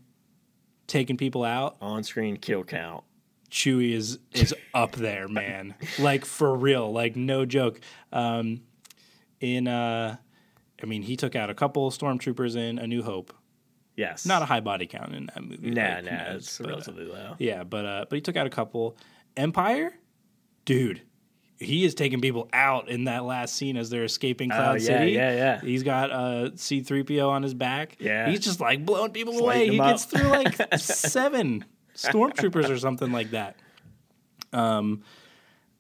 [0.87, 3.05] taking people out, on-screen kill count.
[3.51, 5.75] Chewie is is up there, man.
[5.99, 7.81] Like for real, like no joke.
[8.13, 8.63] Um,
[9.41, 10.17] in uh,
[10.83, 13.33] I mean, he took out a couple stormtroopers in A New Hope.
[13.97, 15.71] Yes, Not a high body count in that movie.
[15.71, 16.11] nah, like, nah.
[16.11, 17.37] no, It's but, uh, relatively low.
[17.39, 18.97] yeah, but uh, but he took out a couple.
[19.37, 19.93] Empire,
[20.65, 21.03] dude,
[21.61, 24.81] he is taking people out in that last scene as they're escaping Cloud Oh, yeah,
[24.99, 25.13] City.
[25.13, 25.61] yeah, yeah.
[25.61, 27.97] He's got uh, C-3PO on his back.
[28.01, 28.29] Yeah.
[28.29, 29.69] he's just like blowing people away.
[29.69, 30.11] He gets up.
[30.11, 31.65] through like seven
[31.95, 33.57] stormtroopers or something like that.
[34.53, 35.03] Um,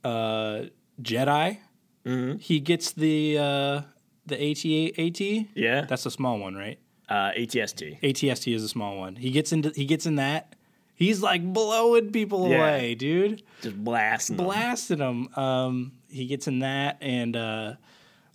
[0.05, 0.62] uh,
[1.03, 1.59] Jedi,
[2.07, 2.37] Mm-hmm.
[2.39, 3.81] he gets the uh,
[4.27, 5.21] the AT AT.
[5.55, 6.79] Yeah, That's a small one, right?
[7.09, 8.01] Uh, ATST.
[8.01, 9.17] ATST is a small one.
[9.17, 10.55] He gets into he gets in that.
[10.97, 12.59] He's like blowing people Yeah.
[12.59, 13.43] away, dude.
[13.63, 14.37] Just blasting.
[14.37, 14.47] them.
[14.47, 15.29] Blasting them.
[15.37, 17.75] Um, he gets in that, and uh,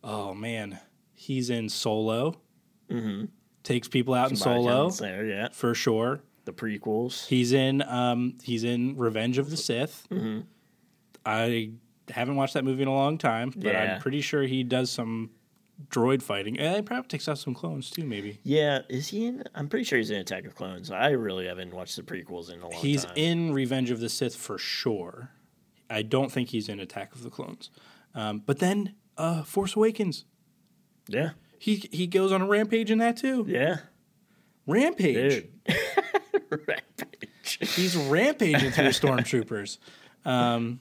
[0.04, 0.78] oh man,
[1.14, 2.38] he's in Solo.
[2.92, 3.26] Mm-hmm.
[3.64, 5.48] Takes people out in Solo there, yeah.
[5.54, 6.22] for sure.
[6.46, 7.28] The prequels.
[7.28, 10.08] He's in um he's in Revenge of the Sith.
[10.10, 10.40] Mm-hmm.
[11.26, 11.72] I
[12.10, 13.96] haven't watched that movie in a long time, but Yeah.
[13.96, 15.30] I'm pretty sure he does some
[15.90, 16.60] droid fighting.
[16.60, 18.40] And he probably takes out some clones too, maybe.
[18.44, 19.44] Yeah, is he in?
[19.56, 20.92] I'm pretty sure he's in Attack of Clones.
[20.92, 23.14] I really haven't watched the prequels in a long He's time.
[23.16, 25.32] in Revenge of the Sith for sure.
[25.90, 27.70] I don't think he's in Attack of the Clones.
[28.14, 30.26] Um, but then uh, Force Awakens.
[31.08, 33.46] Yeah, He he goes on a rampage in that too.
[33.48, 33.78] yeah,
[34.68, 35.46] Rampage.
[35.66, 35.76] dude.
[36.52, 37.76] Rampage.
[37.76, 39.78] He's rampaging through stormtroopers.
[40.26, 40.80] Um,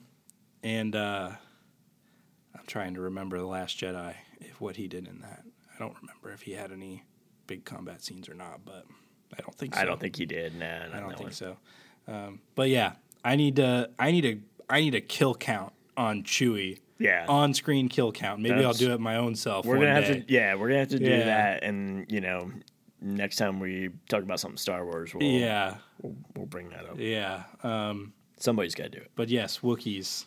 [0.62, 1.30] and uh,
[2.54, 5.42] I'm trying to remember the Last Jedi, if what he did in that.
[5.74, 7.04] I don't remember if he had any
[7.46, 8.84] big combat scenes or not, but
[9.36, 9.80] I don't think so.
[9.80, 10.54] I don't think he did.
[10.54, 11.56] Nah, I don't think so.
[12.06, 12.92] Um, but yeah,
[13.24, 13.90] I need to.
[13.98, 14.38] I need a.
[14.70, 16.80] I need a kill count on Chewie.
[16.98, 17.26] Yeah.
[17.28, 18.40] On screen kill count.
[18.40, 19.64] Maybe I'll do it my own self.
[19.64, 20.32] We're one gonna have to.
[20.32, 21.24] Yeah, we're gonna have to do Yeah.
[21.24, 22.50] that, and you know,
[23.00, 26.96] next time we talk about something Star Wars, we'll Yeah, we'll, we'll bring that up.
[26.98, 27.44] yeah.
[27.62, 29.10] Um, Somebody's got to do it.
[29.16, 30.26] but yes, Wookiees.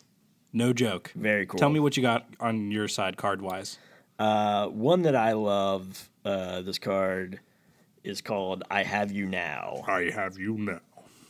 [0.52, 1.10] No joke.
[1.14, 1.58] Very cool.
[1.58, 3.78] Tell me what you got on your side card wise.
[4.18, 6.08] Uh, one that I love.
[6.24, 7.40] Uh, this card
[8.04, 10.80] is called "I Have You Now." I have you now.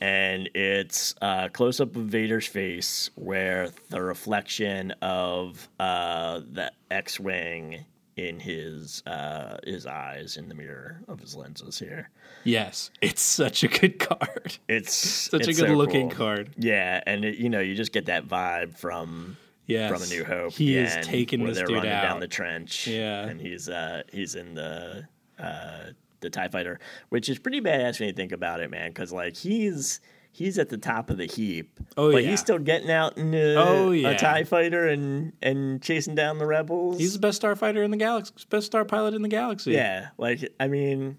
[0.00, 7.18] and it's a close up of Vader's face where the reflection of uh, the X
[7.20, 7.84] Wing
[8.16, 12.10] in his uh, his eyes in the mirror of his lenses here.
[12.44, 14.58] Yes, it's such a good card.
[14.68, 14.92] It's
[15.30, 16.18] Such it's a good so looking cool.
[16.18, 16.50] card.
[16.58, 19.38] Yeah, and it, you know you just get that vibe from
[19.72, 19.90] Yes.
[19.90, 20.52] from A New Hope.
[20.52, 22.02] He is taking this they're dude running out.
[22.02, 22.86] down the trench.
[22.86, 23.26] Yeah.
[23.26, 25.06] and he's uh he's in the
[25.38, 25.84] uh
[26.20, 28.90] the Tie Fighter, which is pretty badass when you think about it, man.
[28.90, 30.00] Because like he's
[30.30, 31.78] he's at the top of the heap.
[31.96, 32.30] Oh, but yeah.
[32.30, 34.10] he's still getting out in a, Oh, yeah.
[34.10, 36.98] a Tie Fighter and and chasing down the rebels.
[36.98, 39.72] He's the best starfighter in the galaxy, best star pilot in the galaxy.
[39.72, 41.18] yeah, like I mean.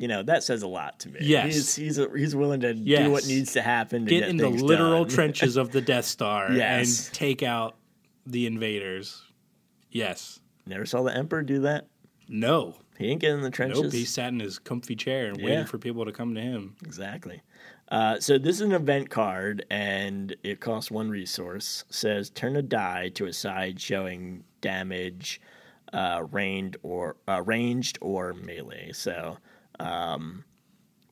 [0.00, 1.18] You know that says a lot to me.
[1.20, 1.54] Yes.
[1.54, 3.04] he's he's he's willing to Yes.
[3.04, 5.08] do what needs to happen to Get get, in the literal done.
[5.14, 7.08] trenches of the Death Star Yes.
[7.08, 7.76] and take out
[8.26, 9.22] the invaders.
[9.90, 10.40] Yes.
[10.66, 11.86] Never saw the Emperor do that.
[12.28, 12.76] No.
[12.96, 13.82] He didn't get in the trenches.
[13.82, 13.92] Nope.
[13.92, 15.44] He sat in his comfy chair and Yeah.
[15.46, 16.76] waited for people to come to him.
[16.84, 17.42] Exactly.
[17.88, 21.84] Uh, so this is an event card, and it costs one resource.
[21.90, 25.40] Says turn a die to a side showing damage,
[25.92, 28.92] uh, ranged or uh, ranged or melee.
[28.92, 29.38] So,
[29.80, 30.44] um,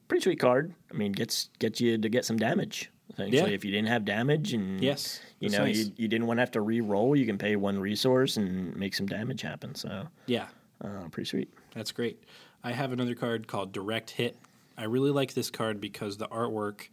[0.08, 0.74] pretty sweet card.
[0.92, 2.90] I mean, gets gets you to get some damage.
[3.16, 3.46] Yeah.
[3.46, 5.76] if you didn't have damage and Yes, you know nice.
[5.86, 8.94] you, you didn't want to have to re-roll, you can pay one resource and make
[8.94, 9.74] some damage happen.
[9.74, 10.46] So, Yeah.
[10.84, 11.52] uh, pretty sweet.
[11.74, 12.22] That's great.
[12.62, 14.36] I have another card called Direct Hit.
[14.76, 16.90] I really like this card because the artwork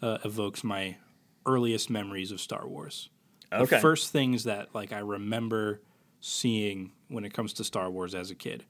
[0.00, 0.96] uh, evokes my
[1.44, 3.10] earliest memories of Star Wars.
[3.52, 3.76] Okay.
[3.76, 5.82] The first things that like I remember
[6.20, 8.64] seeing when it comes to Star Wars as a kid,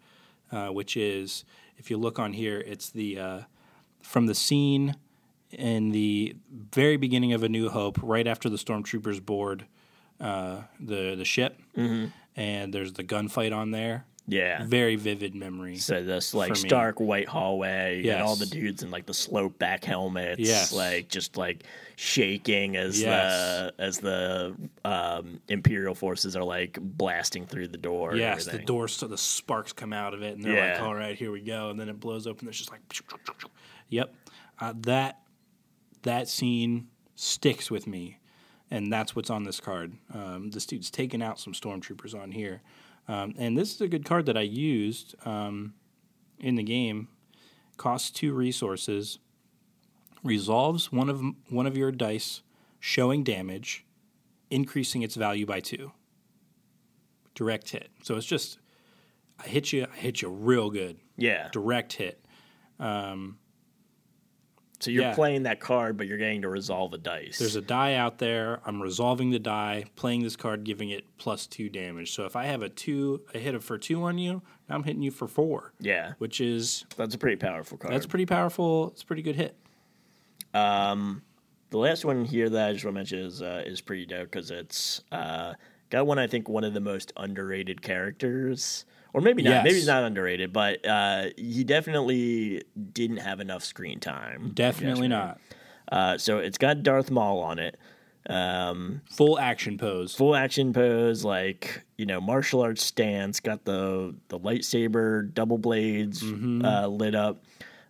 [0.51, 1.45] uh, which is
[1.79, 3.41] if you look on here, it's the uh,
[4.03, 4.97] from the scene
[5.51, 9.67] in the very beginning of A New Hope, right after the stormtroopers board
[10.21, 11.61] uh, the the ship,
[12.37, 14.05] and there's the gunfight on there.
[14.29, 14.65] Yeah.
[14.67, 15.77] Very vivid memory.
[15.77, 19.85] So this like stark white hallway and all the dudes in like the slope back
[19.85, 20.73] helmets, Yes.
[20.73, 21.63] like just like
[21.95, 23.33] shaking as Yes.
[23.33, 28.17] the as the um, imperial forces are like blasting through the door.
[28.17, 31.17] Yes, the door so the sparks come out of it, and they're like, "All right,
[31.17, 32.47] here we go," and then it blows open.
[32.47, 32.81] There's just like,
[33.91, 34.15] "Yep,"
[34.61, 35.21] uh, that
[36.03, 38.19] that scene sticks with me,
[38.71, 39.93] and that's what's on this card.
[40.13, 42.61] Um, this dude's taking out some stormtroopers on here,
[43.09, 45.75] um, and this is a good card that I used um,
[46.39, 47.09] in the game.
[47.77, 49.19] Costs two resources,
[50.23, 52.43] resolves one of one of your dice
[52.81, 53.85] showing damage,
[54.51, 55.93] increasing its value by two
[57.37, 57.91] direct hit.
[58.03, 58.59] So it's just
[59.39, 60.99] I hit you, I hit you real good.
[61.17, 61.49] Yeah.
[61.53, 62.25] Direct hit.
[64.81, 65.15] So you're yeah.
[65.15, 67.39] playing that card, but you're getting to resolve a dice.
[67.39, 68.61] There's a die out there.
[68.67, 72.13] I'm resolving the die, playing this card, giving it plus two damage.
[72.13, 74.85] So if I have a two, a hit of for two on you, now I'm
[74.85, 77.95] hitting you for four, yeah, which is that's a pretty powerful card.
[77.95, 78.91] that's pretty powerful.
[78.91, 79.57] It's a pretty good hit.
[81.71, 84.31] The last one here that I just want to mention is uh, is pretty dope
[84.31, 85.55] because it's uh,
[85.91, 88.85] got one I think one of the most underrated characters,
[89.17, 89.51] or maybe not.
[89.51, 89.65] Yes.
[89.65, 92.63] Maybe he's not underrated, but uh, he definitely
[92.93, 94.51] didn't have enough screen time.
[94.55, 95.41] Definitely not.
[95.91, 97.79] Uh, so it's got Darth Maul on it.
[99.11, 100.15] Full action pose.
[100.15, 103.41] Full action pose, like you know, martial arts stance.
[103.41, 106.65] Got the the lightsaber double blades Mm-hmm.
[106.65, 107.43] uh, lit up.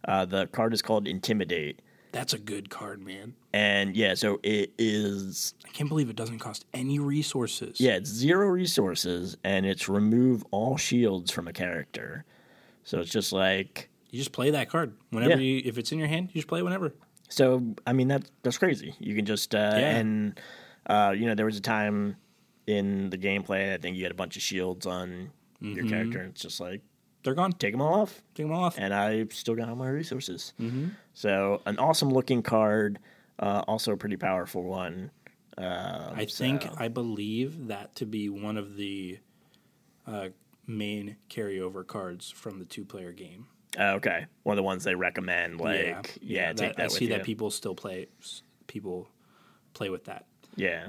[0.06, 1.80] Uh, the card is called Intimidate.
[2.16, 3.34] That's a good card, man.
[3.52, 7.78] And yeah, so it is I can't believe it doesn't cost any resources.
[7.78, 12.24] yeah, it's zero resources and it's remove all shields from a character.
[12.84, 15.38] So it's just like You just play that card whenever Yeah.
[15.40, 16.94] you if it's in your hand, you just play it whenever.
[17.28, 18.94] so I mean that that's crazy.
[18.98, 19.96] You can just uh Yeah.
[19.98, 20.40] and
[20.86, 22.16] uh you know there was a time
[22.66, 25.88] in the gameplay I think you had a bunch of shields on your Mm-hmm.
[25.88, 26.80] character and it's just like
[27.26, 27.52] They're gone.
[27.52, 28.22] take them all off.
[28.34, 28.78] Take them all off.
[28.78, 30.54] and I still got all my resources.
[30.60, 30.88] Mm-hmm.
[31.12, 32.98] So an awesome looking card,
[33.38, 35.10] uh, also a pretty powerful one.
[35.58, 39.18] Uh, I think I believe that to be one of the
[40.06, 40.28] uh,
[40.66, 43.46] main carryover cards from the two player game.
[43.78, 45.60] uh, okay, one of the ones they recommend.
[45.60, 47.10] Like, yeah, take that, that, I see you.
[47.10, 48.06] that people still play
[48.66, 49.08] people
[49.74, 50.26] play with that.
[50.54, 50.86] yeah,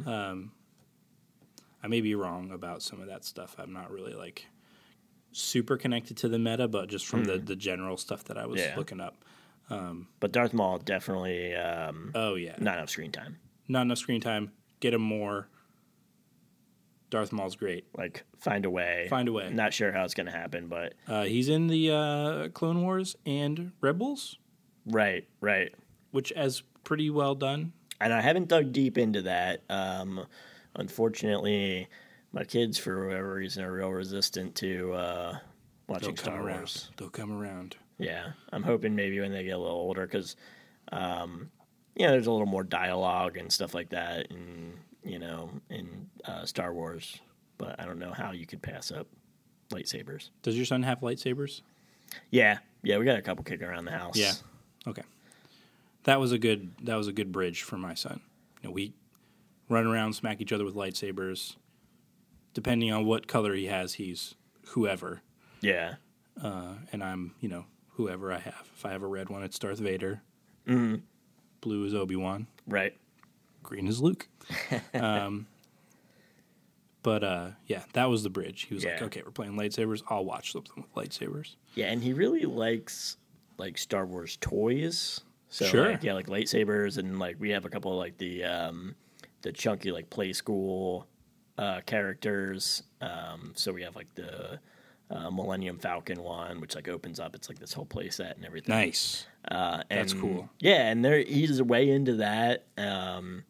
[1.83, 3.55] I may be wrong about some of that stuff.
[3.57, 4.47] I'm not really like
[5.37, 8.61] super connected to the meta, but just from the, the general stuff that I was
[8.61, 8.67] Hmm.
[8.69, 8.75] Yeah.
[8.77, 9.15] looking up.
[10.19, 13.37] but Darth Maul definitely um, Oh yeah, not enough screen time.
[13.67, 14.51] not enough screen time.
[14.79, 15.47] Get him more.
[17.09, 17.85] Darth Maul's great.
[17.97, 19.07] Like, find a way.
[19.09, 19.49] Find a way.
[19.49, 23.15] Not sure how it's going to happen, but Uh, he's in the uh, Clone Wars
[23.25, 24.37] and Rebels,
[24.85, 25.73] right, right.
[26.11, 27.71] which is pretty well done.
[28.01, 29.63] And I haven't dug deep into that.
[29.69, 30.25] Um,
[30.75, 31.87] unfortunately,
[32.33, 35.41] my kids, for whatever reason, are real resistant to uh, They'll
[35.87, 36.57] watching come Star around.
[36.57, 36.91] Wars.
[36.97, 37.75] They'll come around.
[37.99, 40.35] Yeah, I'm hoping maybe when they get a little older, because,
[40.91, 41.49] um,
[42.05, 44.73] know, there's a little more dialogue and stuff like that, and
[45.03, 47.19] you know, in uh, Star Wars.
[47.57, 49.07] But I don't know how you could pass up
[49.71, 50.29] lightsabers.
[50.43, 51.61] Does your son have lightsabers?
[52.29, 54.15] Yeah, yeah, we got a couple kicking around the house.
[54.15, 54.33] Yeah.
[54.85, 55.03] Okay.
[56.03, 56.71] That was a good.
[56.83, 58.21] That was a good bridge for my son.
[58.61, 58.93] You know, we
[59.69, 61.55] run around, smack each other with lightsabers.
[62.57, 64.33] Depending on what color he has, he's
[64.69, 65.21] whoever,
[65.61, 65.97] yeah,
[66.41, 68.67] uh, and I'm you know whoever I have.
[68.75, 70.23] If I have a red one, it's Darth Vader.
[70.67, 70.95] Mm-hmm.
[71.61, 72.47] Blue is Obi Wan.
[72.65, 72.97] right.
[73.61, 74.27] Green is Luke.
[74.95, 75.45] um,
[77.03, 78.63] but uh, yeah, that was the bridge.
[78.63, 80.01] He was like, "Okay, we're playing lightsabers.
[80.09, 83.17] I'll watch something with lightsabers." Yeah, and he really likes
[83.59, 85.21] like Star Wars toys.
[85.49, 85.91] So Sure.
[85.91, 88.95] like, yeah, like lightsabers, and like we have a couple of like the um,
[89.43, 91.05] the chunky like play school
[91.57, 92.83] uh, characters.
[93.01, 94.59] Um, so we have like the
[95.09, 97.35] uh, Millennium Falcon one, which like opens up.
[97.35, 98.75] It's like this whole playset and everything.
[98.75, 99.25] Nice.
[99.49, 100.49] Uh, and, That's cool.
[100.59, 102.65] Yeah, and there he's way into that.
[102.77, 103.43] Um,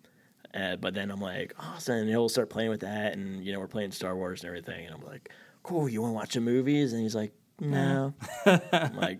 [0.53, 1.95] uh, but then I'm like, awesome.
[1.95, 4.85] And he'll start playing with that, and you know we're playing Star Wars and everything.
[4.85, 5.29] And I'm like,
[5.63, 5.89] cool.
[5.89, 6.93] You want to watch the movies?
[6.93, 8.13] And he's like, no.
[8.45, 9.19] I'm like,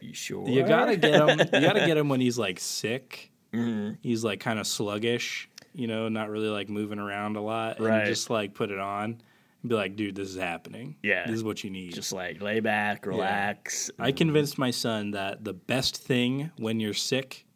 [0.00, 0.48] you sure?
[0.48, 1.38] You gotta get him.
[1.38, 3.28] You gotta get him when he's like sick.
[3.52, 3.96] Mm-hmm.
[4.00, 7.76] He's like kind of sluggish, you know, not really like moving around a lot.
[7.78, 8.06] And Right.
[8.06, 9.20] just like put it on
[9.62, 10.96] and be like, dude, this is happening.
[11.02, 11.26] Yeah.
[11.26, 11.94] This is what you need.
[11.94, 13.90] just like lay back, relax.
[13.98, 17.46] I convinced my son that the best thing when you're sick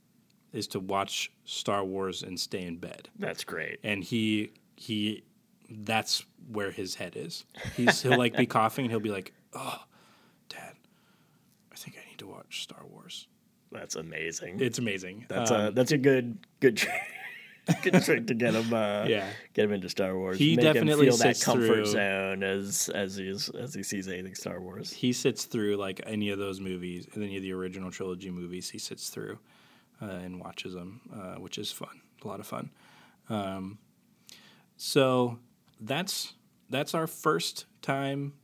[0.53, 3.09] is to watch Star Wars and stay in bed.
[3.19, 3.79] That's great.
[3.85, 5.25] And he he
[5.69, 7.45] that's where his head is.
[7.77, 9.83] He's he'll like be coughing and he'll be like, "Oh,
[10.49, 10.75] dad,
[11.73, 13.27] I think I need to watch Star Wars."
[13.73, 14.61] That's amazing.
[14.61, 15.27] It's amazing.
[15.29, 16.81] that's Um, a that's a good good.
[17.83, 18.73] good trick to get him.
[18.73, 19.29] Uh, Yeah.
[19.55, 20.39] get him into Star Wars.
[20.39, 24.07] He Make definitely him feel that comfort through- zone as as he's as he sees
[24.09, 24.93] anything Star Wars.
[24.93, 28.71] he sits through like any of those movies, any of the original trilogy movies.
[28.71, 29.39] He sits through
[30.01, 32.71] uh, and watches them, uh, which is fun, a lot of fun.
[33.29, 33.79] Um,
[34.77, 35.39] so
[35.81, 36.35] that's
[36.71, 38.35] that's our first time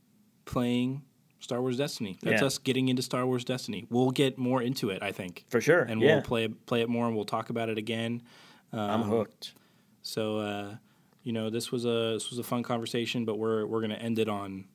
[0.45, 1.03] playing
[1.39, 2.17] Star Wars Destiny.
[2.21, 2.47] That's Yeah.
[2.47, 3.85] us getting into Star Wars Destiny.
[3.89, 5.81] We'll get more into it, I think, For sure.
[5.81, 6.15] and yeah.
[6.15, 8.21] we'll play play it more, and we'll talk about it again.
[8.79, 9.53] I'm hooked.
[10.01, 10.75] So uh,
[11.23, 14.19] you know, this was a this was a fun conversation, but we're we're gonna end
[14.19, 14.65] it on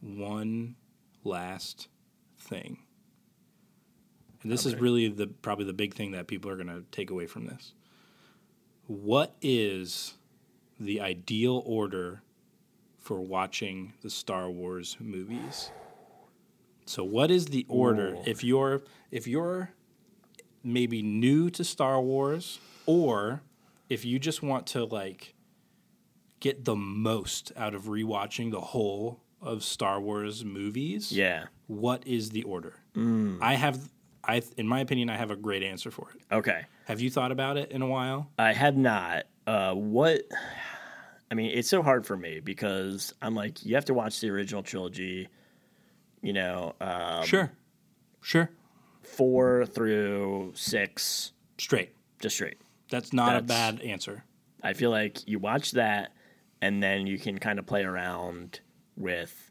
[0.00, 0.76] one
[1.24, 1.88] last
[2.38, 2.78] thing.
[4.42, 7.26] And this is really the probably the big thing that people are gonna take away
[7.26, 7.72] from this.
[8.86, 10.14] What is
[10.78, 12.22] the ideal order
[12.98, 15.70] for watching the Star Wars movies?
[16.86, 18.22] So what is the order Ooh.
[18.24, 19.70] if you're if you're
[20.62, 23.42] maybe new to Star Wars or
[23.88, 25.34] if you just want to like
[26.40, 31.44] get the most out of rewatching the whole of Star Wars movies, Yeah.
[31.66, 32.74] what is the order?
[32.94, 33.38] Mm.
[33.40, 33.88] I have
[34.24, 36.34] I in my opinion I have a great answer for it.
[36.34, 36.62] Okay.
[36.86, 38.30] Have you thought about it in a while?
[38.38, 39.24] I have not.
[39.46, 40.22] Uh, what?
[41.30, 44.30] I mean, it's so hard for me because I'm like, you have to watch the
[44.30, 45.28] original trilogy.
[46.22, 47.52] You know, um, sure.
[48.22, 48.50] Sure.
[49.16, 51.92] Four through six, Straight.
[52.20, 52.58] just straight.
[52.90, 54.24] That's not a bad answer.
[54.62, 56.12] I feel like you watch that,
[56.62, 58.60] and then you can kind of play around
[58.96, 59.50] with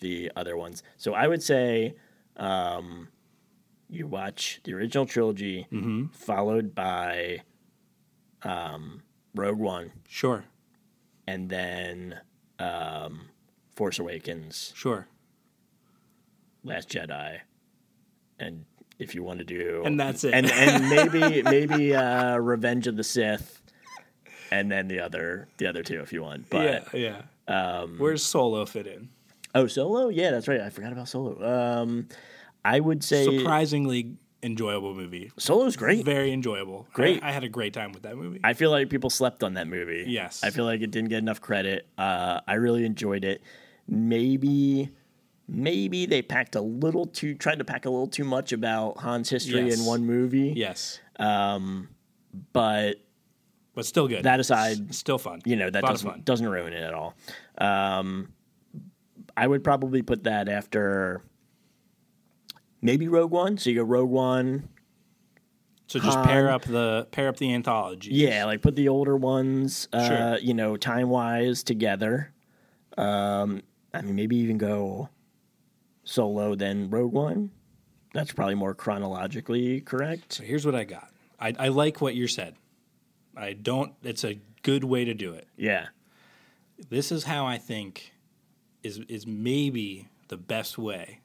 [0.00, 0.82] the other ones.
[0.96, 1.94] So I would say,
[2.36, 3.08] um,
[3.88, 6.06] you watch the original trilogy, Mm-hmm.
[6.08, 7.42] followed by
[8.42, 9.02] um,
[9.34, 10.44] Rogue One, Sure.
[11.26, 12.18] and then
[12.58, 13.28] um,
[13.76, 15.06] Force Awakens, Sure.
[16.64, 17.40] Last Jedi,
[18.38, 18.64] and
[18.98, 20.34] if you want to do, And that's it.
[20.34, 23.60] and and maybe maybe uh, Revenge of the Sith,
[24.50, 26.48] and then the other the other two if you want.
[26.50, 27.72] But yeah, yeah.
[27.82, 29.08] Um, Where's Solo fit in?
[29.54, 30.60] oh, Solo, yeah, that's right.
[30.60, 31.42] I forgot about Solo.
[31.82, 32.08] Um,
[32.64, 35.30] I would say Surprisingly enjoyable movie.
[35.38, 36.04] Solo's great.
[36.04, 36.86] Very enjoyable.
[36.92, 37.22] Great.
[37.22, 38.40] I, I had a great time with that movie.
[38.42, 40.04] I feel like people slept on that movie.
[40.08, 40.42] Yes.
[40.42, 41.86] I feel like it didn't get enough credit.
[41.98, 43.42] Uh, I really enjoyed it.
[43.86, 44.90] Maybe,
[45.48, 49.28] maybe they packed a little too, tried to pack a little too much about Han's
[49.30, 49.78] history Yes.
[49.80, 50.52] in one movie.
[50.56, 51.88] yes, Um,
[52.52, 52.96] But
[53.74, 54.24] but still good.
[54.24, 55.40] that aside, still fun.
[55.44, 55.94] you know that of fun.
[55.94, 57.14] doesn't doesn't ruin it at all.
[57.58, 58.32] Um,
[59.36, 61.22] I would probably put that after
[62.80, 63.58] maybe Rogue One.
[63.58, 64.68] So you go Rogue One,
[65.86, 68.10] So just pair up the pair up the anthology.
[68.12, 70.38] Yeah, like put the older ones, uh, Sure.
[70.38, 72.32] you know, time wise together.
[72.98, 73.62] Um,
[73.94, 75.08] I mean, maybe even go
[76.04, 77.50] solo then Rogue One.
[78.14, 80.34] That's probably more chronologically correct.
[80.34, 81.10] So here's what I got.
[81.40, 82.56] I, I like what you said.
[83.36, 83.94] I don't.
[84.02, 85.48] It's a good way to do it.
[85.56, 85.86] Yeah,
[86.90, 88.12] This is how I think
[88.82, 91.20] is is maybe the best way.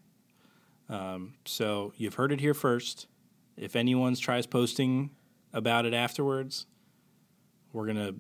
[0.90, 3.08] Um, so you've heard it here first.
[3.58, 5.10] If anyone tries posting
[5.52, 6.66] about it afterwards,
[7.74, 8.14] we're gonna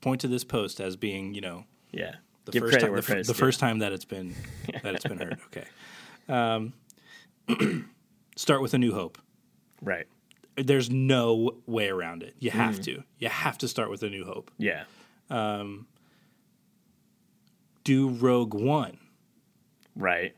[0.00, 2.16] point to this post as being, you know, yeah.
[2.44, 3.38] The Give first credit time, where the, credit's the due.
[3.38, 4.34] first time that it's been
[4.82, 5.38] that it's been heard.
[5.46, 5.66] Okay.
[6.28, 6.72] Um,
[8.36, 9.18] start with a new hope.
[9.80, 10.06] right.
[10.54, 12.34] There's no way around it.
[12.38, 12.84] You have Mm.
[12.84, 13.02] to.
[13.18, 14.50] You have to start with a new hope.
[14.58, 14.84] Yeah,
[17.84, 18.98] Do Rogue One
[19.96, 20.34] right.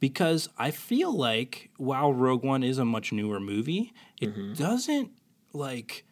[0.00, 4.54] because I feel like while Rogue One is a much newer movie, it Mm-hmm.
[4.54, 5.10] doesn't
[5.52, 6.04] like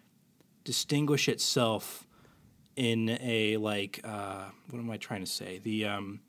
[0.65, 2.07] distinguish itself
[2.81, 5.59] in a like uh, what am I trying to say?
[5.63, 6.21] The um,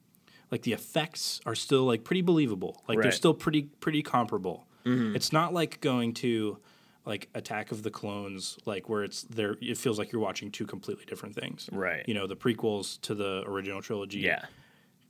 [0.51, 2.83] like the effects are still like pretty believable.
[2.89, 4.67] Like they're still pretty pretty comparable.
[4.83, 6.57] It's not like going to
[7.05, 9.55] like Attack of the Clones, like where it's there.
[9.61, 11.69] It feels like you're watching two completely different things.
[11.71, 12.03] Right.
[12.07, 14.19] You know, the prequels to the original trilogy.
[14.19, 14.43] Yeah,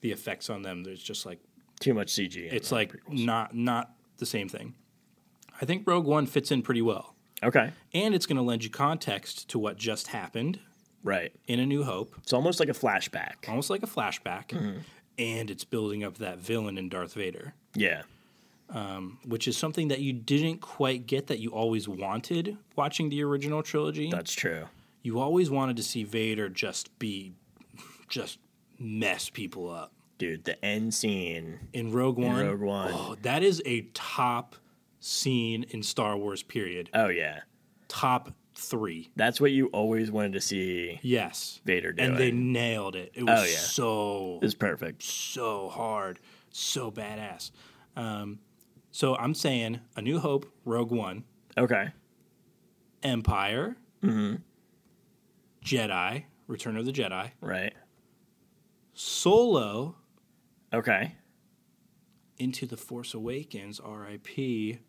[0.02, 1.40] The effects on them, there's just like
[1.80, 2.36] too much CG.
[2.54, 3.26] it's like prequels.
[3.26, 4.76] not not the same thing.
[5.60, 8.70] I think Rogue One fits in pretty well, okay, and it's going to lend you
[8.70, 10.60] context to what just happened
[11.04, 11.32] right.
[11.48, 13.48] in A New Hope, It's almost like a flashback.
[13.48, 14.80] almost like a flashback, Mm-hmm.
[15.20, 18.04] and it's building up that villain in Darth Vader, Yeah,
[19.26, 23.62] which is something that you didn't quite get that you always wanted watching the original
[23.64, 24.10] trilogy.
[24.10, 24.66] that's true.
[25.04, 27.34] you always wanted to see Vader just be,
[28.08, 28.40] just
[28.80, 29.92] mess people up.
[30.18, 32.92] Dude, the end scene In Rogue One, Rogue One.
[32.94, 34.56] oh, that is a top
[35.00, 36.44] scene in Star Wars.
[36.44, 36.90] Period.
[36.94, 37.40] Oh yeah,
[37.88, 38.32] top
[38.62, 39.12] three.
[39.16, 41.60] that's what you always wanted to see Yes.
[41.66, 42.12] Vader doing.
[42.12, 43.12] And they nailed it.
[43.14, 43.58] It was Oh, yeah.
[43.58, 45.04] so It's perfect.
[45.04, 47.52] so hard, so badass.
[47.96, 48.40] Um,
[48.92, 51.24] so I'm saying A New Hope, Rogue One,
[51.58, 51.90] Okay.
[53.04, 54.36] Empire, Mm-hmm.
[55.64, 57.74] Jedi, Return of the Jedi, Right.
[58.94, 59.96] Solo,
[60.74, 61.16] Okay.
[62.38, 64.80] Into the Force Awakens, R.I.P.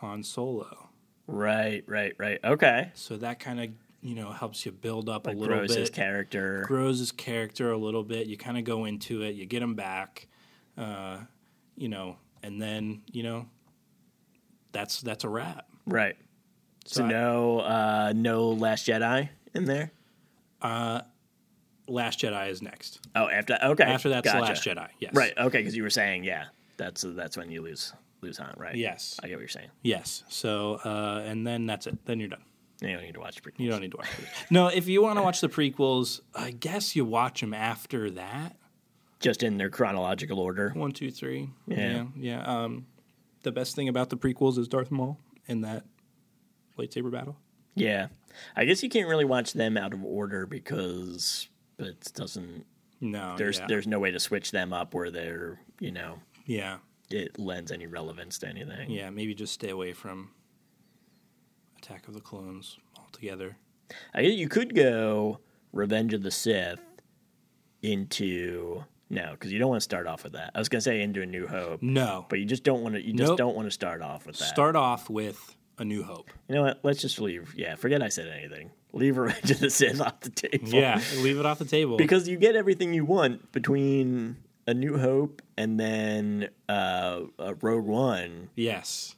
[0.00, 0.90] Han Solo.
[1.26, 1.82] Right.
[1.86, 2.14] Right.
[2.18, 2.38] Right.
[2.44, 2.90] Okay.
[2.94, 3.70] So that kind of
[4.02, 5.80] you know helps you build up Like a little grows bit.
[5.80, 6.64] his character.
[6.66, 8.26] grows his character a little bit.
[8.28, 10.28] You kind of go into it, you get him back,
[10.78, 11.18] uh,
[11.76, 13.46] you know, and then you know
[14.72, 15.66] that's that's a wrap.
[15.86, 16.16] right.
[16.84, 19.90] So, So I- no, uh, no Last Jedi in there.
[21.88, 23.00] Last Jedi is next.
[23.14, 23.84] Oh, after okay.
[23.84, 24.36] After that's gotcha.
[24.38, 24.88] the Last Jedi.
[25.00, 25.14] Yes.
[25.14, 25.32] Right.
[25.38, 25.58] Okay.
[25.58, 26.46] Because you were saying, yeah,
[26.76, 27.92] that's that's when you lose
[28.26, 28.54] lose Han.
[28.56, 28.74] Right.
[28.74, 29.18] Yes.
[29.22, 29.70] I get what you're saying.
[29.82, 30.24] Yes.
[30.28, 32.04] So uh, and then that's it.
[32.04, 32.42] Then you're done.
[32.80, 33.58] You don't need to watch prequels.
[33.58, 34.08] You don't need to watch.
[34.18, 34.28] it.
[34.50, 38.56] no, if you want to watch the prequels, I guess you watch them after that.
[39.18, 40.70] Just in their chronological order.
[40.74, 41.48] One, two, three.
[41.66, 41.76] Yeah.
[41.76, 42.04] Yeah.
[42.16, 42.42] Yeah.
[42.42, 42.86] Um,
[43.42, 45.84] the best thing about the prequels is Darth Maul in that
[46.78, 47.36] lightsaber battle.
[47.74, 48.08] Yeah.
[48.54, 51.48] I guess you can't really watch them out of order because
[51.78, 52.66] it doesn't.
[53.00, 53.36] No.
[53.38, 53.66] There's yeah.
[53.68, 56.78] there's no way to switch them up where they're you know yeah.
[57.10, 58.90] It lends any relevance to anything.
[58.90, 60.30] Yeah, maybe just stay away from
[61.78, 63.56] Attack of the Clones altogether.
[64.14, 65.40] I guess you could go
[65.72, 66.80] Revenge of the Sith
[67.82, 70.50] into no, because you don't want to start off with that.
[70.54, 72.26] I was gonna say into A New Hope, No.
[72.28, 73.00] but you just don't want to.
[73.06, 73.38] You just Nope.
[73.38, 74.44] don't want to start off with that.
[74.48, 76.28] Start off with A New Hope.
[76.48, 76.80] You know what?
[76.82, 77.54] Let's just leave.
[77.56, 78.70] Yeah, forget I said anything.
[78.92, 80.68] Leave Revenge of the Sith off the table.
[80.70, 81.96] Yeah, leave it off the table.
[81.96, 87.84] because you get everything you want between A New Hope and then uh, uh, Rogue
[87.86, 88.50] One.
[88.56, 89.14] yes.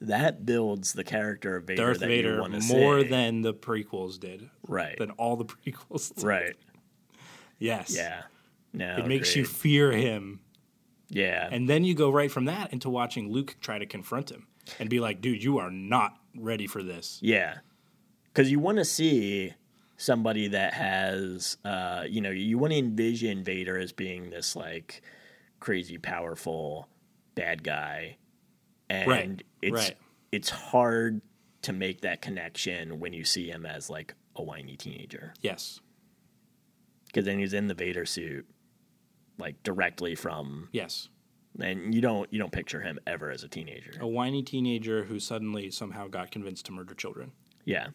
[0.00, 3.08] that builds the character of Vader Darth that you Vader want to more see.
[3.08, 6.14] than the prequels did, right, than all the prequels.
[6.14, 6.24] Did.
[6.24, 6.56] right,
[7.58, 7.94] Yes.
[7.94, 8.22] yeah.
[8.72, 10.40] No, It makes you fear him,
[11.08, 14.46] yeah, and then you go right from that into watching Luke try to confront him
[14.78, 17.56] and be like, "Dude, you are not ready for this." yeah,
[18.24, 19.54] because you want to see
[19.98, 25.02] somebody that has, uh, you know, you want to envision Vader as being this like
[25.60, 26.88] crazy powerful
[27.34, 28.16] bad guy,
[28.88, 29.96] and Right, it's right.
[30.32, 31.20] it's hard
[31.62, 35.34] to make that connection when you see him as like a whiny teenager.
[35.42, 35.80] Yes.
[37.06, 38.46] because then he's in the Vader suit,
[39.38, 41.08] like directly from, Yes.
[41.58, 43.92] and you don't you don't picture him ever as a teenager.
[44.00, 47.32] A whiny teenager who suddenly somehow got convinced to murder children.
[47.64, 47.88] Yeah,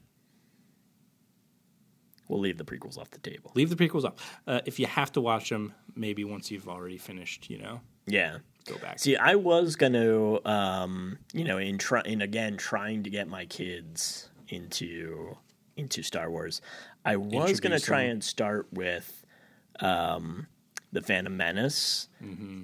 [2.34, 3.52] we'll leave the prequels off the table.
[3.56, 4.14] Leave the prequels off.
[4.48, 8.40] Uh, if you have to watch them, maybe once you've already finished, you know, Yeah.
[8.66, 9.00] go back.
[9.00, 13.46] See, I was gonna, um, you know, in try in again trying to get my
[13.46, 15.38] kids into
[15.78, 16.62] into Star Wars.
[17.06, 19.26] I was gonna try and start with
[19.80, 20.48] um,
[20.92, 22.08] the Phantom Menace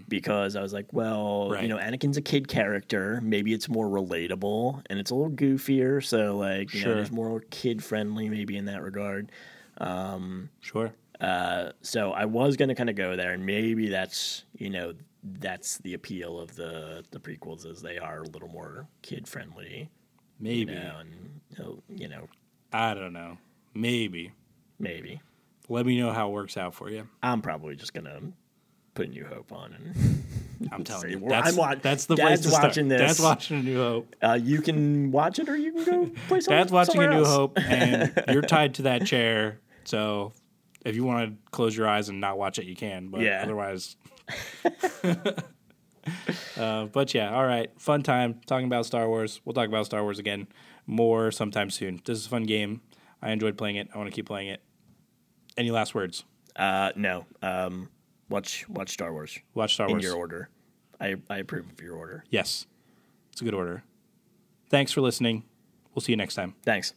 [0.08, 1.54] because I was like, well, Mm-hmm.
[1.54, 1.64] Right.
[1.64, 3.20] you know, Anakin's a kid character.
[3.24, 6.04] Maybe it's more relatable and it's a little goofier.
[6.04, 6.90] So, like, you Sure.
[6.90, 9.32] know, there's more kid friendly maybe in that regard.
[9.80, 10.94] Sure.
[11.20, 15.78] Uh, so I was gonna kind of go there, and maybe that's you know that's
[15.80, 19.90] the appeal of the the prequels is they are a little more kid friendly,
[20.40, 20.72] Maybe.
[20.72, 22.28] you know, and you know
[22.72, 23.38] I don't know.
[23.74, 24.32] Maybe.
[24.80, 25.22] maybe
[25.68, 27.08] Let me know how it works out for you.
[27.22, 28.20] I'm probably just gonna
[28.94, 30.24] put New Hope on, and
[30.72, 32.64] I'm telling you, that's, I'm wa- that's the Dad's place to start.
[32.64, 33.02] watching this.
[33.02, 34.16] Dad's watching A New Hope.
[34.22, 37.18] uh, you can watch it or you can go play some, Dad's watching A New
[37.18, 37.28] else.
[37.28, 39.60] Hope, and you're tied to that chair.
[39.90, 40.34] So
[40.86, 43.08] if you want to close your eyes and not watch it, you can.
[43.10, 43.42] But Yeah.
[43.42, 43.98] otherwise.
[46.58, 47.72] uh, but yeah, all right.
[47.80, 49.42] Fun time talking about Star Wars.
[49.44, 50.48] We'll talk about Star Wars again
[50.86, 52.02] more sometime soon.
[52.06, 52.82] This is a fun game.
[53.20, 53.90] I enjoyed playing it.
[53.94, 54.62] I want to keep playing it.
[55.58, 56.24] Any last words?
[56.56, 57.90] Uh, no, um,
[58.30, 60.50] watch watch Star Wars Watch Star Wars in your order.
[61.02, 62.24] I I approve of your order.
[62.30, 62.68] Yes,
[63.32, 63.84] it's a good order.
[64.70, 65.46] Thanks for listening.
[65.96, 66.54] We'll see you next time.
[66.64, 66.94] Thanks.